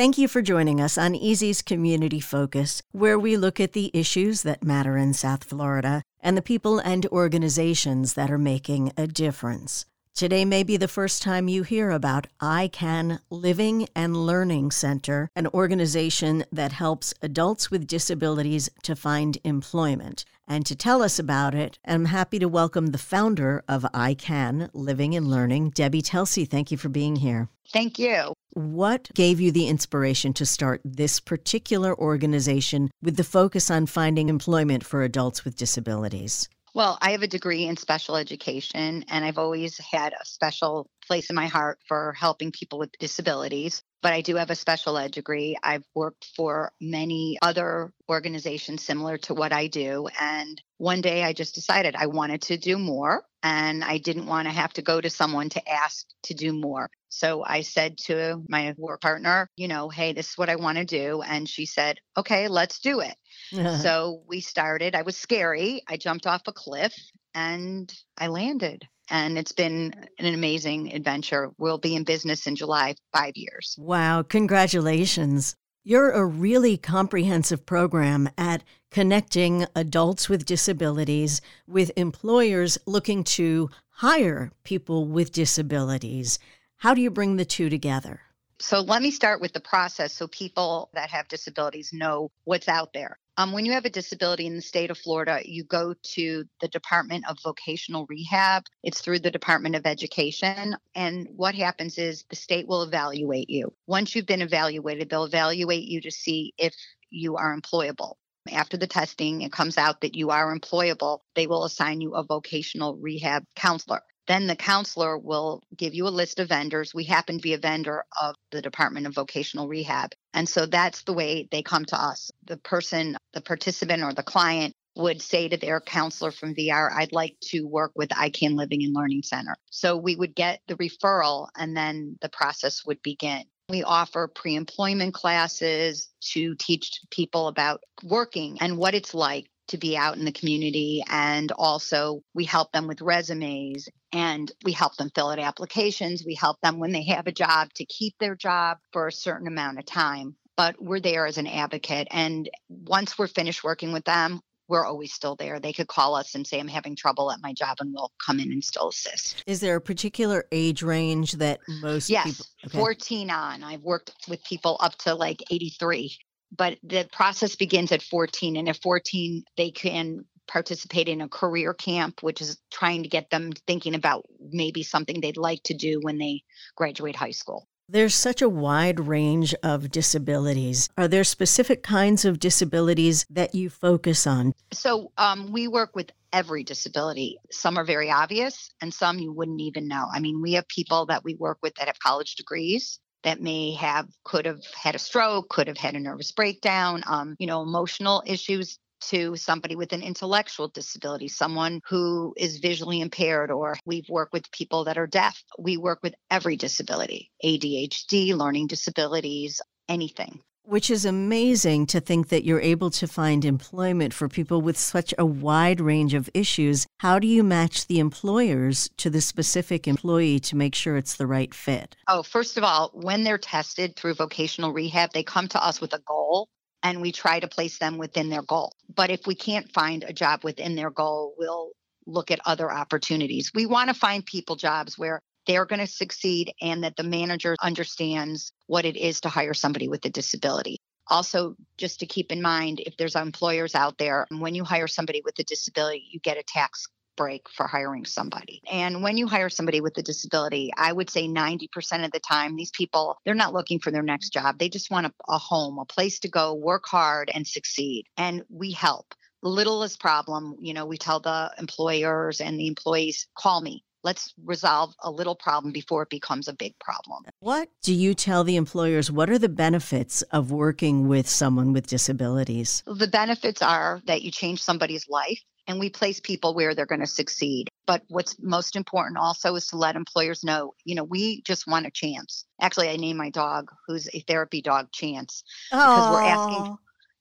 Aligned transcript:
Thank 0.00 0.16
you 0.16 0.28
for 0.28 0.40
joining 0.40 0.80
us 0.80 0.96
on 0.96 1.14
Easy's 1.14 1.60
Community 1.60 2.20
Focus, 2.20 2.80
where 2.90 3.18
we 3.18 3.36
look 3.36 3.60
at 3.60 3.74
the 3.74 3.90
issues 3.92 4.44
that 4.44 4.64
matter 4.64 4.96
in 4.96 5.12
South 5.12 5.44
Florida 5.44 6.02
and 6.22 6.38
the 6.38 6.40
people 6.40 6.78
and 6.78 7.04
organizations 7.08 8.14
that 8.14 8.30
are 8.30 8.38
making 8.38 8.94
a 8.96 9.06
difference. 9.06 9.84
Today 10.14 10.44
may 10.44 10.64
be 10.64 10.76
the 10.76 10.88
first 10.88 11.22
time 11.22 11.48
you 11.48 11.62
hear 11.62 11.90
about 11.90 12.26
I 12.40 12.68
Can 12.68 13.20
Living 13.30 13.88
and 13.94 14.14
Learning 14.14 14.70
Center, 14.70 15.30
an 15.34 15.46
organization 15.46 16.44
that 16.52 16.72
helps 16.72 17.14
adults 17.22 17.70
with 17.70 17.86
disabilities 17.86 18.68
to 18.82 18.94
find 18.94 19.38
employment. 19.44 20.24
And 20.46 20.66
to 20.66 20.74
tell 20.74 21.02
us 21.02 21.18
about 21.18 21.54
it, 21.54 21.78
I'm 21.86 22.06
happy 22.06 22.38
to 22.40 22.48
welcome 22.48 22.88
the 22.88 22.98
founder 22.98 23.62
of 23.66 23.86
I 23.94 24.14
Can 24.14 24.68
Living 24.74 25.14
and 25.14 25.28
Learning, 25.28 25.70
Debbie 25.70 26.02
Telsey. 26.02 26.46
Thank 26.46 26.70
you 26.70 26.76
for 26.76 26.88
being 26.90 27.16
here. 27.16 27.48
Thank 27.72 27.98
you. 27.98 28.34
What 28.52 29.08
gave 29.14 29.40
you 29.40 29.52
the 29.52 29.68
inspiration 29.68 30.32
to 30.34 30.44
start 30.44 30.80
this 30.84 31.20
particular 31.20 31.96
organization 31.96 32.90
with 33.00 33.16
the 33.16 33.24
focus 33.24 33.70
on 33.70 33.86
finding 33.86 34.28
employment 34.28 34.84
for 34.84 35.02
adults 35.02 35.44
with 35.44 35.56
disabilities? 35.56 36.48
Well, 36.72 36.98
I 37.00 37.12
have 37.12 37.22
a 37.22 37.26
degree 37.26 37.66
in 37.66 37.76
special 37.76 38.16
education, 38.16 39.04
and 39.08 39.24
I've 39.24 39.38
always 39.38 39.78
had 39.78 40.12
a 40.12 40.24
special 40.24 40.88
place 41.06 41.28
in 41.28 41.34
my 41.34 41.46
heart 41.46 41.80
for 41.88 42.12
helping 42.12 42.52
people 42.52 42.78
with 42.78 42.92
disabilities. 42.98 43.82
But 44.02 44.12
I 44.12 44.20
do 44.20 44.36
have 44.36 44.50
a 44.50 44.54
special 44.54 44.96
ed 44.96 45.10
degree. 45.10 45.56
I've 45.62 45.84
worked 45.94 46.26
for 46.36 46.72
many 46.80 47.38
other 47.42 47.92
organizations 48.08 48.84
similar 48.84 49.18
to 49.18 49.34
what 49.34 49.52
I 49.52 49.66
do. 49.66 50.08
And 50.20 50.62
one 50.78 51.00
day 51.00 51.24
I 51.24 51.32
just 51.32 51.54
decided 51.56 51.96
I 51.96 52.06
wanted 52.06 52.42
to 52.42 52.56
do 52.56 52.78
more 52.78 53.24
and 53.42 53.82
I 53.84 53.98
didn't 53.98 54.26
want 54.26 54.46
to 54.46 54.54
have 54.54 54.72
to 54.74 54.82
go 54.82 55.00
to 55.00 55.10
someone 55.10 55.48
to 55.50 55.68
ask 55.68 56.06
to 56.24 56.34
do 56.34 56.52
more. 56.52 56.88
So 57.10 57.44
I 57.44 57.60
said 57.60 57.98
to 58.06 58.42
my 58.48 58.74
work 58.78 59.02
partner, 59.02 59.50
you 59.56 59.68
know, 59.68 59.88
hey, 59.88 60.12
this 60.12 60.30
is 60.30 60.38
what 60.38 60.48
I 60.48 60.56
want 60.56 60.78
to 60.78 60.84
do. 60.84 61.22
And 61.22 61.48
she 61.48 61.66
said, 61.66 61.98
okay, 62.16 62.48
let's 62.48 62.78
do 62.78 63.00
it. 63.00 63.16
so 63.82 64.22
we 64.26 64.40
started. 64.40 64.94
I 64.94 65.02
was 65.02 65.16
scary. 65.16 65.82
I 65.88 65.96
jumped 65.96 66.26
off 66.26 66.42
a 66.46 66.52
cliff 66.52 66.94
and 67.34 67.92
I 68.16 68.28
landed. 68.28 68.86
And 69.10 69.36
it's 69.36 69.52
been 69.52 69.92
an 70.20 70.34
amazing 70.34 70.94
adventure. 70.94 71.50
We'll 71.58 71.78
be 71.78 71.96
in 71.96 72.04
business 72.04 72.46
in 72.46 72.54
July, 72.54 72.94
five 73.12 73.32
years. 73.34 73.74
Wow. 73.76 74.22
Congratulations. 74.22 75.56
You're 75.82 76.10
a 76.10 76.24
really 76.24 76.76
comprehensive 76.76 77.66
program 77.66 78.28
at 78.38 78.62
connecting 78.92 79.66
adults 79.74 80.28
with 80.28 80.44
disabilities 80.44 81.40
with 81.66 81.90
employers 81.96 82.78
looking 82.86 83.24
to 83.24 83.70
hire 83.88 84.52
people 84.62 85.06
with 85.06 85.32
disabilities. 85.32 86.38
How 86.80 86.94
do 86.94 87.02
you 87.02 87.10
bring 87.10 87.36
the 87.36 87.44
two 87.44 87.68
together? 87.68 88.22
So 88.58 88.80
let 88.80 89.02
me 89.02 89.10
start 89.10 89.42
with 89.42 89.52
the 89.52 89.60
process 89.60 90.14
so 90.14 90.26
people 90.28 90.88
that 90.94 91.10
have 91.10 91.28
disabilities 91.28 91.90
know 91.92 92.30
what's 92.44 92.68
out 92.68 92.94
there. 92.94 93.18
Um, 93.36 93.52
when 93.52 93.66
you 93.66 93.72
have 93.72 93.84
a 93.84 93.90
disability 93.90 94.46
in 94.46 94.56
the 94.56 94.62
state 94.62 94.90
of 94.90 94.96
Florida, 94.96 95.40
you 95.44 95.62
go 95.62 95.94
to 96.14 96.44
the 96.62 96.68
Department 96.68 97.26
of 97.28 97.36
Vocational 97.44 98.06
Rehab. 98.08 98.62
It's 98.82 99.02
through 99.02 99.18
the 99.18 99.30
Department 99.30 99.74
of 99.74 99.86
Education. 99.86 100.74
And 100.94 101.28
what 101.36 101.54
happens 101.54 101.98
is 101.98 102.24
the 102.30 102.36
state 102.36 102.66
will 102.66 102.82
evaluate 102.82 103.50
you. 103.50 103.74
Once 103.86 104.14
you've 104.14 104.24
been 104.24 104.40
evaluated, 104.40 105.10
they'll 105.10 105.24
evaluate 105.24 105.84
you 105.84 106.00
to 106.00 106.10
see 106.10 106.54
if 106.56 106.74
you 107.10 107.36
are 107.36 107.54
employable. 107.54 108.14
After 108.50 108.78
the 108.78 108.86
testing, 108.86 109.42
it 109.42 109.52
comes 109.52 109.76
out 109.76 110.00
that 110.00 110.14
you 110.14 110.30
are 110.30 110.58
employable. 110.58 111.18
They 111.34 111.46
will 111.46 111.64
assign 111.64 112.00
you 112.00 112.14
a 112.14 112.24
vocational 112.24 112.96
rehab 112.96 113.44
counselor. 113.54 114.00
Then 114.30 114.46
the 114.46 114.54
counselor 114.54 115.18
will 115.18 115.60
give 115.76 115.92
you 115.92 116.06
a 116.06 116.08
list 116.08 116.38
of 116.38 116.50
vendors. 116.50 116.94
We 116.94 117.02
happen 117.02 117.38
to 117.38 117.42
be 117.42 117.54
a 117.54 117.58
vendor 117.58 118.04
of 118.22 118.36
the 118.52 118.62
Department 118.62 119.08
of 119.08 119.14
Vocational 119.16 119.66
Rehab. 119.66 120.12
And 120.32 120.48
so 120.48 120.66
that's 120.66 121.02
the 121.02 121.12
way 121.12 121.48
they 121.50 121.64
come 121.64 121.84
to 121.86 122.00
us. 122.00 122.30
The 122.44 122.56
person, 122.56 123.16
the 123.32 123.40
participant 123.40 124.04
or 124.04 124.14
the 124.14 124.22
client 124.22 124.72
would 124.94 125.20
say 125.20 125.48
to 125.48 125.56
their 125.56 125.80
counselor 125.80 126.30
from 126.30 126.54
VR, 126.54 126.92
I'd 126.92 127.10
like 127.10 127.38
to 127.46 127.66
work 127.66 127.90
with 127.96 128.16
I 128.16 128.30
Can 128.30 128.54
Living 128.54 128.84
and 128.84 128.94
Learning 128.94 129.24
Center. 129.24 129.56
So 129.68 129.96
we 129.96 130.14
would 130.14 130.36
get 130.36 130.60
the 130.68 130.76
referral 130.76 131.48
and 131.56 131.76
then 131.76 132.16
the 132.22 132.28
process 132.28 132.86
would 132.86 133.02
begin. 133.02 133.42
We 133.68 133.82
offer 133.82 134.30
pre 134.32 134.54
employment 134.54 135.12
classes 135.12 136.08
to 136.34 136.54
teach 136.54 137.00
people 137.10 137.48
about 137.48 137.80
working 138.04 138.58
and 138.60 138.78
what 138.78 138.94
it's 138.94 139.12
like 139.12 139.48
to 139.70 139.78
be 139.78 139.96
out 139.96 140.18
in 140.18 140.24
the 140.24 140.32
community. 140.32 141.02
And 141.08 141.50
also, 141.50 142.22
we 142.32 142.44
help 142.44 142.70
them 142.70 142.86
with 142.86 143.00
resumes 143.00 143.88
and 144.12 144.50
we 144.64 144.72
help 144.72 144.96
them 144.96 145.10
fill 145.14 145.30
out 145.30 145.38
applications. 145.38 146.24
We 146.24 146.34
help 146.34 146.60
them 146.62 146.78
when 146.78 146.92
they 146.92 147.04
have 147.04 147.26
a 147.26 147.32
job 147.32 147.72
to 147.74 147.84
keep 147.84 148.14
their 148.18 148.34
job 148.34 148.78
for 148.92 149.06
a 149.06 149.12
certain 149.12 149.46
amount 149.46 149.78
of 149.78 149.86
time. 149.86 150.36
But 150.56 150.80
we're 150.80 151.00
there 151.00 151.26
as 151.26 151.38
an 151.38 151.46
advocate. 151.46 152.08
And 152.10 152.50
once 152.68 153.18
we're 153.18 153.28
finished 153.28 153.64
working 153.64 153.92
with 153.92 154.04
them, 154.04 154.40
we're 154.68 154.84
always 154.84 155.12
still 155.12 155.34
there. 155.34 155.58
They 155.58 155.72
could 155.72 155.88
call 155.88 156.14
us 156.14 156.34
and 156.34 156.46
say, 156.46 156.60
I'm 156.60 156.68
having 156.68 156.94
trouble 156.94 157.32
at 157.32 157.40
my 157.42 157.52
job, 157.52 157.78
and 157.80 157.92
we'll 157.92 158.12
come 158.24 158.38
in 158.38 158.52
and 158.52 158.62
still 158.62 158.90
assist. 158.90 159.42
Is 159.46 159.60
there 159.60 159.76
a 159.76 159.80
particular 159.80 160.44
age 160.52 160.82
range 160.82 161.32
that 161.32 161.58
most 161.80 162.08
yes, 162.08 162.24
people? 162.24 162.46
Okay. 162.66 162.78
14 162.78 163.30
on. 163.30 163.64
I've 163.64 163.82
worked 163.82 164.12
with 164.28 164.44
people 164.44 164.76
up 164.80 164.96
to 164.98 165.14
like 165.14 165.42
83 165.50 166.16
but 166.56 166.78
the 166.82 167.08
process 167.12 167.54
begins 167.56 167.92
at 167.92 168.02
14 168.02 168.56
and 168.56 168.68
at 168.68 168.76
14 168.82 169.44
they 169.56 169.70
can 169.70 170.24
participate 170.50 171.08
in 171.08 171.20
a 171.20 171.28
career 171.28 171.72
camp 171.72 172.22
which 172.22 172.40
is 172.40 172.58
trying 172.72 173.04
to 173.04 173.08
get 173.08 173.30
them 173.30 173.52
thinking 173.66 173.94
about 173.94 174.26
maybe 174.50 174.82
something 174.82 175.20
they'd 175.20 175.36
like 175.36 175.62
to 175.62 175.74
do 175.74 176.00
when 176.02 176.18
they 176.18 176.42
graduate 176.76 177.14
high 177.14 177.30
school 177.30 177.68
there's 177.92 178.14
such 178.14 178.40
a 178.40 178.48
wide 178.48 179.00
range 179.00 179.52
of 179.64 179.90
disabilities. 179.90 180.88
Are 180.96 181.08
there 181.08 181.24
specific 181.24 181.82
kinds 181.82 182.24
of 182.24 182.38
disabilities 182.38 183.26
that 183.30 183.52
you 183.52 183.68
focus 183.68 184.28
on? 184.28 184.52
So, 184.72 185.10
um, 185.18 185.50
we 185.50 185.66
work 185.66 185.96
with 185.96 186.12
every 186.32 186.62
disability. 186.62 187.38
Some 187.50 187.76
are 187.76 187.84
very 187.84 188.08
obvious, 188.08 188.70
and 188.80 188.94
some 188.94 189.18
you 189.18 189.32
wouldn't 189.32 189.60
even 189.60 189.88
know. 189.88 190.06
I 190.12 190.20
mean, 190.20 190.40
we 190.40 190.52
have 190.52 190.68
people 190.68 191.06
that 191.06 191.24
we 191.24 191.34
work 191.34 191.58
with 191.62 191.74
that 191.76 191.88
have 191.88 191.98
college 191.98 192.36
degrees 192.36 193.00
that 193.24 193.40
may 193.40 193.74
have 193.74 194.06
could 194.24 194.46
have 194.46 194.62
had 194.80 194.94
a 194.94 194.98
stroke, 194.98 195.48
could 195.48 195.66
have 195.66 195.76
had 195.76 195.94
a 195.94 196.00
nervous 196.00 196.30
breakdown, 196.30 197.02
um, 197.06 197.34
you 197.40 197.48
know, 197.48 197.62
emotional 197.62 198.22
issues 198.24 198.78
to 199.00 199.36
somebody 199.36 199.76
with 199.76 199.92
an 199.92 200.02
intellectual 200.02 200.68
disability, 200.68 201.28
someone 201.28 201.80
who 201.88 202.34
is 202.36 202.58
visually 202.58 203.00
impaired, 203.00 203.50
or 203.50 203.76
we've 203.84 204.08
worked 204.08 204.32
with 204.32 204.50
people 204.50 204.84
that 204.84 204.98
are 204.98 205.06
deaf. 205.06 205.42
We 205.58 205.76
work 205.76 206.00
with 206.02 206.14
every 206.30 206.56
disability, 206.56 207.30
ADHD, 207.44 208.34
learning 208.34 208.68
disabilities, 208.68 209.60
anything. 209.88 210.40
Which 210.62 210.90
is 210.90 211.04
amazing 211.04 211.86
to 211.86 212.00
think 212.00 212.28
that 212.28 212.44
you're 212.44 212.60
able 212.60 212.90
to 212.90 213.08
find 213.08 213.44
employment 213.44 214.12
for 214.12 214.28
people 214.28 214.60
with 214.60 214.76
such 214.76 215.12
a 215.18 215.24
wide 215.24 215.80
range 215.80 216.14
of 216.14 216.30
issues. 216.34 216.86
How 216.98 217.18
do 217.18 217.26
you 217.26 217.42
match 217.42 217.86
the 217.86 217.98
employers 217.98 218.90
to 218.98 219.10
the 219.10 219.22
specific 219.22 219.88
employee 219.88 220.38
to 220.40 220.56
make 220.56 220.74
sure 220.74 220.96
it's 220.96 221.16
the 221.16 221.26
right 221.26 221.52
fit? 221.52 221.96
Oh, 222.06 222.22
first 222.22 222.58
of 222.58 222.62
all, 222.62 222.90
when 222.92 223.24
they're 223.24 223.38
tested 223.38 223.96
through 223.96 224.14
vocational 224.14 224.72
rehab, 224.72 225.12
they 225.12 225.24
come 225.24 225.48
to 225.48 225.64
us 225.64 225.80
with 225.80 225.94
a 225.94 226.02
goal 226.06 226.48
and 226.82 227.00
we 227.00 227.12
try 227.12 227.40
to 227.40 227.48
place 227.48 227.78
them 227.78 227.98
within 227.98 228.30
their 228.30 228.42
goal. 228.42 228.72
But 228.94 229.10
if 229.10 229.26
we 229.26 229.34
can't 229.34 229.72
find 229.72 230.04
a 230.04 230.12
job 230.12 230.44
within 230.44 230.74
their 230.74 230.90
goal, 230.90 231.34
we'll 231.38 231.70
look 232.06 232.30
at 232.30 232.40
other 232.44 232.70
opportunities. 232.70 233.52
We 233.54 233.66
want 233.66 233.88
to 233.88 233.94
find 233.94 234.24
people 234.24 234.56
jobs 234.56 234.98
where 234.98 235.20
they're 235.46 235.66
going 235.66 235.80
to 235.80 235.86
succeed 235.86 236.52
and 236.60 236.84
that 236.84 236.96
the 236.96 237.02
manager 237.02 237.56
understands 237.60 238.52
what 238.66 238.84
it 238.84 238.96
is 238.96 239.20
to 239.22 239.28
hire 239.28 239.54
somebody 239.54 239.88
with 239.88 240.04
a 240.04 240.10
disability. 240.10 240.78
Also, 241.08 241.56
just 241.76 242.00
to 242.00 242.06
keep 242.06 242.30
in 242.30 242.40
mind, 242.40 242.80
if 242.86 242.96
there's 242.96 243.16
employers 243.16 243.74
out 243.74 243.98
there, 243.98 244.26
when 244.30 244.54
you 244.54 244.64
hire 244.64 244.86
somebody 244.86 245.22
with 245.24 245.38
a 245.38 245.44
disability, 245.44 246.06
you 246.10 246.20
get 246.20 246.38
a 246.38 246.42
tax 246.44 246.86
break 247.20 247.50
for 247.50 247.66
hiring 247.66 248.06
somebody. 248.06 248.62
And 248.72 249.02
when 249.02 249.18
you 249.18 249.26
hire 249.26 249.50
somebody 249.50 249.82
with 249.82 249.98
a 249.98 250.02
disability, 250.02 250.70
I 250.74 250.90
would 250.90 251.10
say 251.10 251.28
90% 251.28 252.06
of 252.06 252.12
the 252.12 252.18
time, 252.18 252.56
these 252.56 252.70
people, 252.70 253.18
they're 253.26 253.34
not 253.34 253.52
looking 253.52 253.78
for 253.78 253.90
their 253.90 254.02
next 254.02 254.30
job. 254.30 254.58
They 254.58 254.70
just 254.70 254.90
want 254.90 255.06
a, 255.06 255.12
a 255.28 255.36
home, 255.36 255.78
a 255.78 255.84
place 255.84 256.20
to 256.20 256.28
go, 256.28 256.54
work 256.54 256.86
hard, 256.86 257.30
and 257.34 257.46
succeed. 257.46 258.06
And 258.16 258.42
we 258.48 258.72
help. 258.72 259.14
The 259.42 259.50
littlest 259.50 260.00
problem, 260.00 260.56
you 260.62 260.72
know, 260.72 260.86
we 260.86 260.96
tell 260.96 261.20
the 261.20 261.52
employers 261.58 262.40
and 262.40 262.58
the 262.58 262.68
employees, 262.68 263.26
call 263.36 263.60
me 263.60 263.84
let's 264.02 264.32
resolve 264.44 264.94
a 265.02 265.10
little 265.10 265.34
problem 265.34 265.72
before 265.72 266.02
it 266.02 266.08
becomes 266.08 266.48
a 266.48 266.54
big 266.54 266.78
problem. 266.78 267.24
What 267.40 267.68
do 267.82 267.92
you 267.92 268.14
tell 268.14 268.44
the 268.44 268.56
employers? 268.56 269.10
What 269.10 269.28
are 269.28 269.38
the 269.38 269.48
benefits 269.48 270.22
of 270.22 270.50
working 270.50 271.08
with 271.08 271.28
someone 271.28 271.72
with 271.72 271.86
disabilities? 271.86 272.82
The 272.86 273.06
benefits 273.06 273.62
are 273.62 274.00
that 274.06 274.22
you 274.22 274.30
change 274.30 274.62
somebody's 274.62 275.08
life 275.08 275.40
and 275.70 275.78
we 275.78 275.88
place 275.88 276.18
people 276.18 276.52
where 276.52 276.74
they're 276.74 276.84
going 276.84 277.00
to 277.00 277.06
succeed. 277.06 277.68
But 277.86 278.02
what's 278.08 278.36
most 278.40 278.74
important 278.74 279.18
also 279.18 279.54
is 279.54 279.68
to 279.68 279.76
let 279.76 279.94
employers 279.94 280.42
know, 280.42 280.74
you 280.84 280.96
know, 280.96 281.04
we 281.04 281.42
just 281.42 281.66
want 281.66 281.86
a 281.86 281.90
chance. 281.90 282.44
Actually, 282.60 282.90
I 282.90 282.96
named 282.96 283.18
my 283.18 283.30
dog, 283.30 283.70
who's 283.86 284.08
a 284.12 284.20
therapy 284.20 284.62
dog, 284.62 284.90
Chance, 284.92 285.44
because 285.70 285.88
oh. 285.88 286.12
we're 286.12 286.22
asking. 286.22 286.76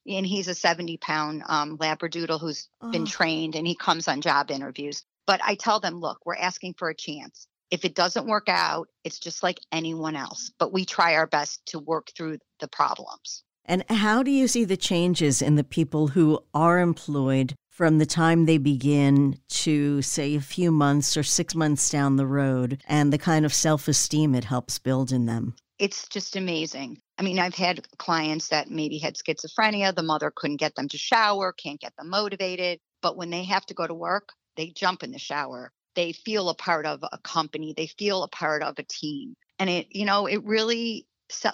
And 0.07 0.25
he's 0.25 0.47
a 0.47 0.55
70 0.55 0.97
pound 0.97 1.43
um, 1.47 1.77
Labradoodle 1.77 2.39
who's 2.39 2.67
oh. 2.81 2.89
been 2.89 3.05
trained 3.05 3.55
and 3.55 3.67
he 3.67 3.75
comes 3.75 4.07
on 4.07 4.21
job 4.21 4.49
interviews. 4.49 5.03
But 5.27 5.41
I 5.43 5.53
tell 5.53 5.79
them, 5.79 5.99
look, 5.99 6.17
we're 6.25 6.35
asking 6.35 6.73
for 6.79 6.89
a 6.89 6.95
chance. 6.95 7.47
If 7.69 7.85
it 7.85 7.93
doesn't 7.93 8.25
work 8.25 8.49
out, 8.49 8.87
it's 9.03 9.19
just 9.19 9.43
like 9.43 9.59
anyone 9.71 10.15
else. 10.15 10.51
But 10.57 10.73
we 10.73 10.85
try 10.85 11.13
our 11.15 11.27
best 11.27 11.63
to 11.67 11.79
work 11.79 12.07
through 12.17 12.39
the 12.59 12.67
problems. 12.67 13.43
And 13.65 13.83
how 13.87 14.23
do 14.23 14.31
you 14.31 14.47
see 14.47 14.65
the 14.65 14.75
changes 14.75 15.43
in 15.43 15.53
the 15.53 15.63
people 15.63 16.07
who 16.07 16.43
are 16.55 16.79
employed 16.79 17.53
from 17.79 17.97
the 17.97 18.05
time 18.05 18.45
they 18.45 18.57
begin 18.57 19.39
to, 19.47 20.01
say, 20.01 20.35
a 20.35 20.41
few 20.41 20.69
months 20.69 21.15
or 21.15 21.23
six 21.23 21.55
months 21.55 21.89
down 21.89 22.17
the 22.17 22.27
road 22.27 22.83
and 22.89 23.13
the 23.13 23.17
kind 23.17 23.45
of 23.45 23.53
self 23.53 23.87
esteem 23.87 24.35
it 24.35 24.43
helps 24.43 24.77
build 24.77 25.13
in 25.13 25.27
them? 25.27 25.55
It's 25.77 26.05
just 26.09 26.35
amazing. 26.35 26.99
I 27.17 27.21
mean, 27.21 27.39
I've 27.39 27.55
had 27.55 27.87
clients 27.97 28.49
that 28.49 28.69
maybe 28.69 28.97
had 28.97 29.15
schizophrenia, 29.15 29.95
the 29.95 30.03
mother 30.03 30.29
couldn't 30.35 30.57
get 30.57 30.75
them 30.75 30.89
to 30.89 30.97
shower, 30.97 31.53
can't 31.53 31.79
get 31.79 31.95
them 31.95 32.09
motivated. 32.09 32.79
But 33.01 33.15
when 33.15 33.29
they 33.29 33.45
have 33.45 33.65
to 33.67 33.73
go 33.73 33.87
to 33.87 33.93
work, 33.93 34.33
they 34.57 34.73
jump 34.75 35.01
in 35.01 35.11
the 35.11 35.17
shower. 35.17 35.71
They 35.95 36.11
feel 36.11 36.49
a 36.49 36.55
part 36.55 36.85
of 36.85 37.01
a 37.09 37.17
company, 37.19 37.73
they 37.77 37.87
feel 37.87 38.23
a 38.23 38.27
part 38.27 38.61
of 38.61 38.77
a 38.77 38.83
team. 38.83 39.35
And 39.57 39.69
it, 39.69 39.87
you 39.91 40.03
know, 40.03 40.25
it 40.25 40.43
really 40.43 41.07